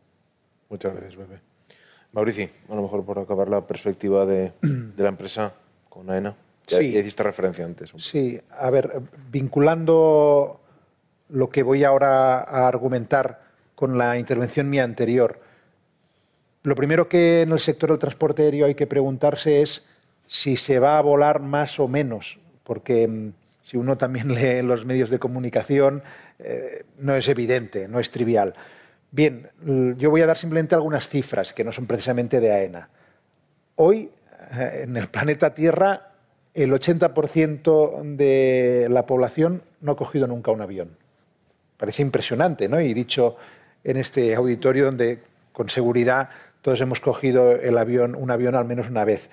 [0.69, 1.41] Muchas gracias, Pepe.
[2.13, 5.53] Maurici, a lo mejor por acabar la perspectiva de, de la empresa
[5.89, 6.37] con AENA.
[6.69, 6.93] Ya, Sí.
[6.93, 7.93] ya hiciste referencia antes.
[7.99, 9.01] Sí, a ver,
[9.31, 10.61] vinculando
[11.29, 13.43] lo que voy ahora a argumentar
[13.75, 15.41] con la intervención mía anterior,
[16.65, 19.85] lo primero que en el sector del transporte aéreo hay que preguntarse es
[20.27, 23.33] si se va a volar más o menos, porque mm,
[23.63, 26.03] si uno también lee los medios de comunicación,
[26.39, 28.55] eh, no es evidente, no es trivial.
[29.11, 29.49] Bien,
[29.99, 32.89] yo voy a dar simplemente algunas cifras que no son precisamente de AENA.
[33.77, 34.11] Hoy,
[34.53, 36.13] eh, en el planeta Tierra,
[36.55, 41.04] el 80% de la población no ha cogido nunca un avión.
[41.77, 42.81] Parece impresionante, ¿no?
[42.81, 43.37] Y dicho
[43.83, 45.21] en este auditorio donde
[45.53, 46.31] con seguridad
[46.63, 49.29] todos hemos cogido el avión, un avión al menos una vez.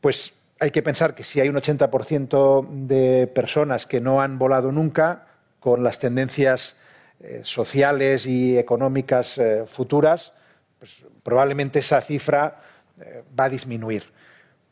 [0.00, 4.70] Pues hay que pensar que si hay un 80% de personas que no han volado
[4.70, 5.26] nunca,
[5.58, 6.76] con las tendencias
[7.20, 10.32] eh, sociales y económicas eh, futuras,
[10.78, 12.60] pues probablemente esa cifra
[13.00, 14.04] eh, va a disminuir.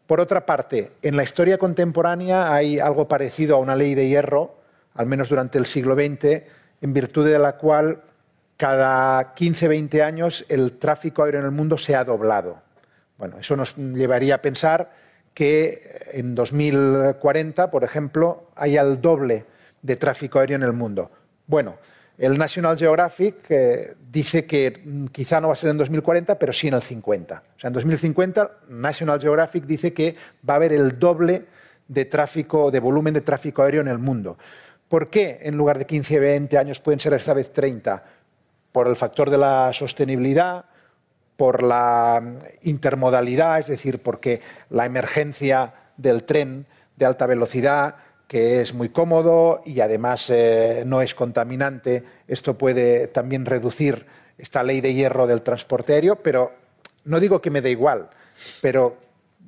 [0.07, 4.57] Por otra parte, en la historia contemporánea hay algo parecido a una ley de hierro,
[4.95, 6.43] al menos durante el siglo XX,
[6.81, 8.03] en virtud de la cual
[8.57, 12.61] cada 15-20 años el tráfico aéreo en el mundo se ha doblado.
[13.17, 14.91] Bueno, eso nos llevaría a pensar
[15.35, 19.45] que en 2040, por ejemplo, haya el doble
[19.83, 21.11] de tráfico aéreo en el mundo.
[21.47, 21.77] Bueno,
[22.19, 26.53] el National Geographic eh, dice que mm, quizá no va a ser en 2040, pero
[26.53, 27.43] sí en el 50.
[27.57, 30.17] O sea, en 2050 National Geographic dice que
[30.49, 31.47] va a haber el doble
[31.87, 34.37] de tráfico, de volumen de tráfico aéreo en el mundo.
[34.89, 38.03] ¿Por qué en lugar de 15, 20 años pueden ser esta vez 30?
[38.73, 40.65] Por el factor de la sostenibilidad,
[41.37, 42.39] por la mm,
[42.69, 44.41] intermodalidad, es decir, porque
[44.71, 46.67] la emergencia del tren
[46.97, 47.97] de alta velocidad
[48.29, 52.05] que es muy cómodo y además eh, no es contaminante.
[52.29, 54.05] Esto puede también reducir
[54.37, 56.53] esta ley de hierro del transporte aéreo, pero
[57.05, 58.11] no digo que me dé igual,
[58.61, 58.99] pero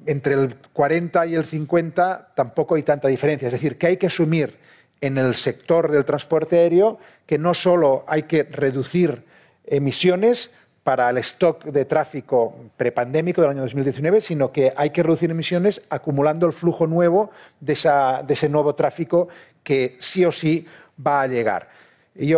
[0.06, 3.48] entre el 40 y el 50 tampoco hay tanta diferencia.
[3.48, 4.56] Es decir, que hay que asumir
[5.00, 9.24] en el sector del transporte aéreo que no solo hay que reducir
[9.64, 10.50] emisiones,
[10.82, 15.82] para el stock de tráfico prepandémico del año 2019, sino que hay que reducir emisiones
[15.90, 19.28] acumulando el flujo nuevo de, ese nuevo tráfico
[19.62, 20.66] que sí o sí
[21.06, 21.68] va a llegar.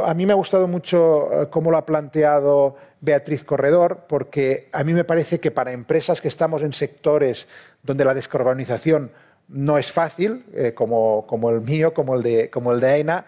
[0.05, 4.85] a mí me ha gustado mucho eh, cómo lo ha planteado Beatriz Corredor, porque a
[4.85, 7.49] mí me parece que para empresas que estamos en sectores
[7.83, 9.13] donde la descarbonización
[9.49, 13.27] no es fácil, eh, como, el mío, como el de, como AENA,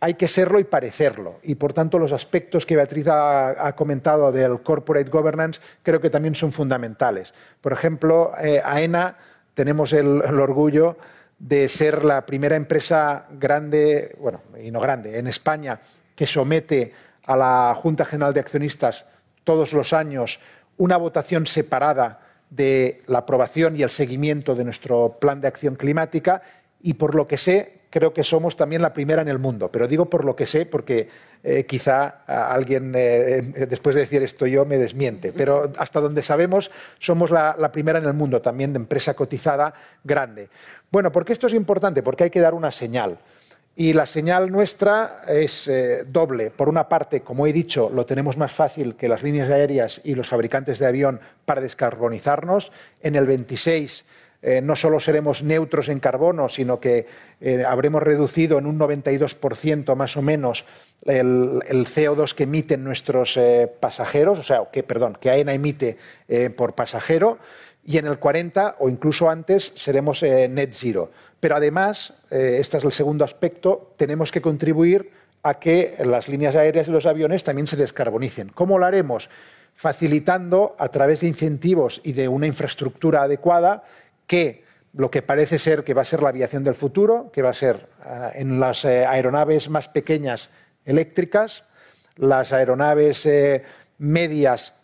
[0.00, 1.38] hay que serlo y parecerlo.
[1.42, 6.34] Y por tanto, los aspectos que Beatriz ha, comentado del corporate governance creo que también
[6.34, 7.32] son fundamentales.
[7.60, 9.16] Por ejemplo, eh, AENA
[9.54, 10.98] tenemos el, orgullo
[11.38, 15.80] de ser la primera empresa grande, bueno, y no grande, en España,
[16.14, 16.92] que somete
[17.26, 19.06] a la Junta General de Accionistas
[19.44, 20.38] todos los años
[20.76, 26.42] una votación separada de la aprobación y el seguimiento de nuestro plan de acción climática
[26.82, 29.70] y por lo que sé, creo que somos también la primera en el mundo.
[29.70, 31.08] Pero digo por lo que sé, porque
[31.44, 35.32] eh, quizá alguien, eh, después de decir esto yo, me desmiente.
[35.32, 39.72] Pero hasta donde sabemos, somos la, primera en el mundo también de empresa cotizada
[40.02, 40.48] grande.
[40.90, 42.02] Bueno, ¿por qué esto es importante?
[42.02, 43.16] Porque hay que dar una señal.
[43.76, 46.50] Y la señal nuestra es eh, doble.
[46.50, 50.14] Por una parte, como he dicho, lo tenemos más fácil que las líneas aéreas y
[50.14, 52.70] los fabricantes de avión para descarbonizarnos.
[53.02, 54.04] En el 26
[54.42, 57.08] eh, no solo seremos neutros en carbono, sino que
[57.40, 60.66] eh, habremos reducido en un 92% más o menos
[61.04, 63.38] el, CO2 que emiten nuestros
[63.80, 65.98] pasajeros, o sea, que, perdón, que AENA emite
[66.56, 67.38] por pasajero,
[67.84, 71.10] y en el 40 o incluso antes seremos net zero.
[71.38, 75.10] Pero además, este es el segundo aspecto, tenemos que contribuir
[75.42, 78.48] a que las líneas aéreas y los aviones también se descarbonicen.
[78.48, 79.28] ¿Cómo lo haremos?
[79.74, 83.84] Facilitando a través de incentivos y de una infraestructura adecuada
[84.26, 87.50] que lo que parece ser que va a ser la aviación del futuro, que va
[87.50, 90.50] a ser eh, en las eh, aeronaves más pequeñas
[90.84, 91.64] eléctricas,
[92.16, 93.64] las aeronaves eh,
[93.98, 94.74] medias,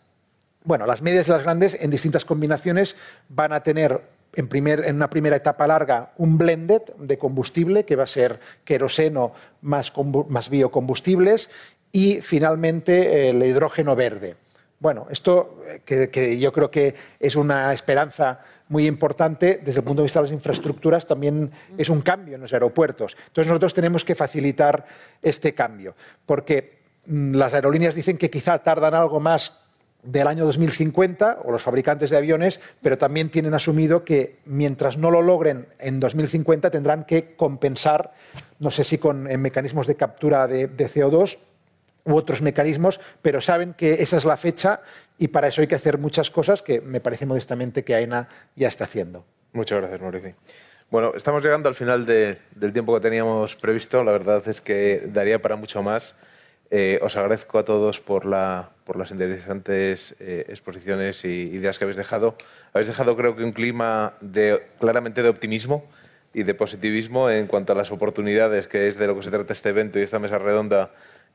[0.63, 2.95] bueno, las medias y las grandes en distintas combinaciones
[3.29, 4.01] van a tener
[4.33, 9.33] en, en, una primera etapa larga un blended de combustible que va a ser queroseno
[9.61, 9.93] más,
[10.29, 11.49] más biocombustibles
[11.91, 14.35] y finalmente el hidrógeno verde.
[14.81, 18.39] Bueno, esto que, yo creo que es una esperanza
[18.69, 22.41] muy importante desde el punto de vista de las infraestructuras, también es un cambio en
[22.41, 23.15] los aeropuertos.
[23.27, 24.83] Entonces nosotros tenemos que facilitar
[25.21, 25.93] este cambio,
[26.25, 29.61] porque mm, las aerolíneas dicen que quizá tardan algo más
[30.03, 35.11] del año 2050, o los fabricantes de aviones, pero también tienen asumido que mientras no
[35.11, 38.13] lo logren en 2050 tendrán que compensar,
[38.59, 41.37] no sé si con mecanismos de captura de, de CO2
[42.03, 44.81] u otros mecanismos, pero saben que esa es la fecha
[45.17, 48.67] y para eso hay que hacer muchas cosas que me parece modestamente que AENA ya
[48.67, 49.23] está haciendo.
[49.53, 50.35] Muchas gracias, Mauricio.
[50.89, 54.03] Bueno, estamos llegando al final del tiempo que teníamos previsto.
[54.03, 56.15] La verdad es que daría para mucho más.
[56.73, 61.83] Eh, os agradezco a todos por, la, por las interesantes eh, exposiciones y ideas que
[61.83, 62.35] habéis dejado.
[62.73, 65.83] Habéis dejado, creo que, un clima de, claramente de optimismo
[66.33, 69.51] y de positivismo en cuanto a las oportunidades, que es de lo que se trata
[69.51, 70.91] este evento y esta mesa redonda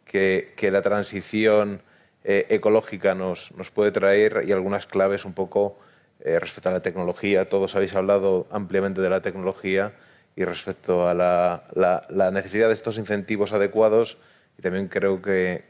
[0.06, 1.82] que, la transición
[2.24, 5.78] eh, ecológica nos, puede traer y algunas claves un poco
[6.20, 7.48] eh, respecto a la tecnología.
[7.48, 9.92] Todos habéis hablado ampliamente de la tecnología
[10.34, 14.18] y respecto a la, necesidad de estos incentivos adecuados
[14.58, 15.64] y también creo que,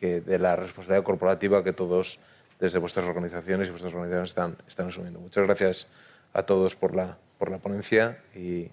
[0.00, 2.20] de la responsabilidad corporativa que todos
[2.60, 5.20] desde vuestras organizaciones y vuestras organizaciones están, están asumiendo.
[5.20, 5.86] Muchas gracias
[6.32, 8.70] a todos por la, por la ponencia y,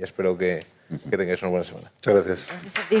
[0.00, 0.64] espero que,
[1.10, 1.92] tengáis una buena semana.
[1.94, 2.48] Muchas gracias.
[2.62, 3.00] Gracias a ti.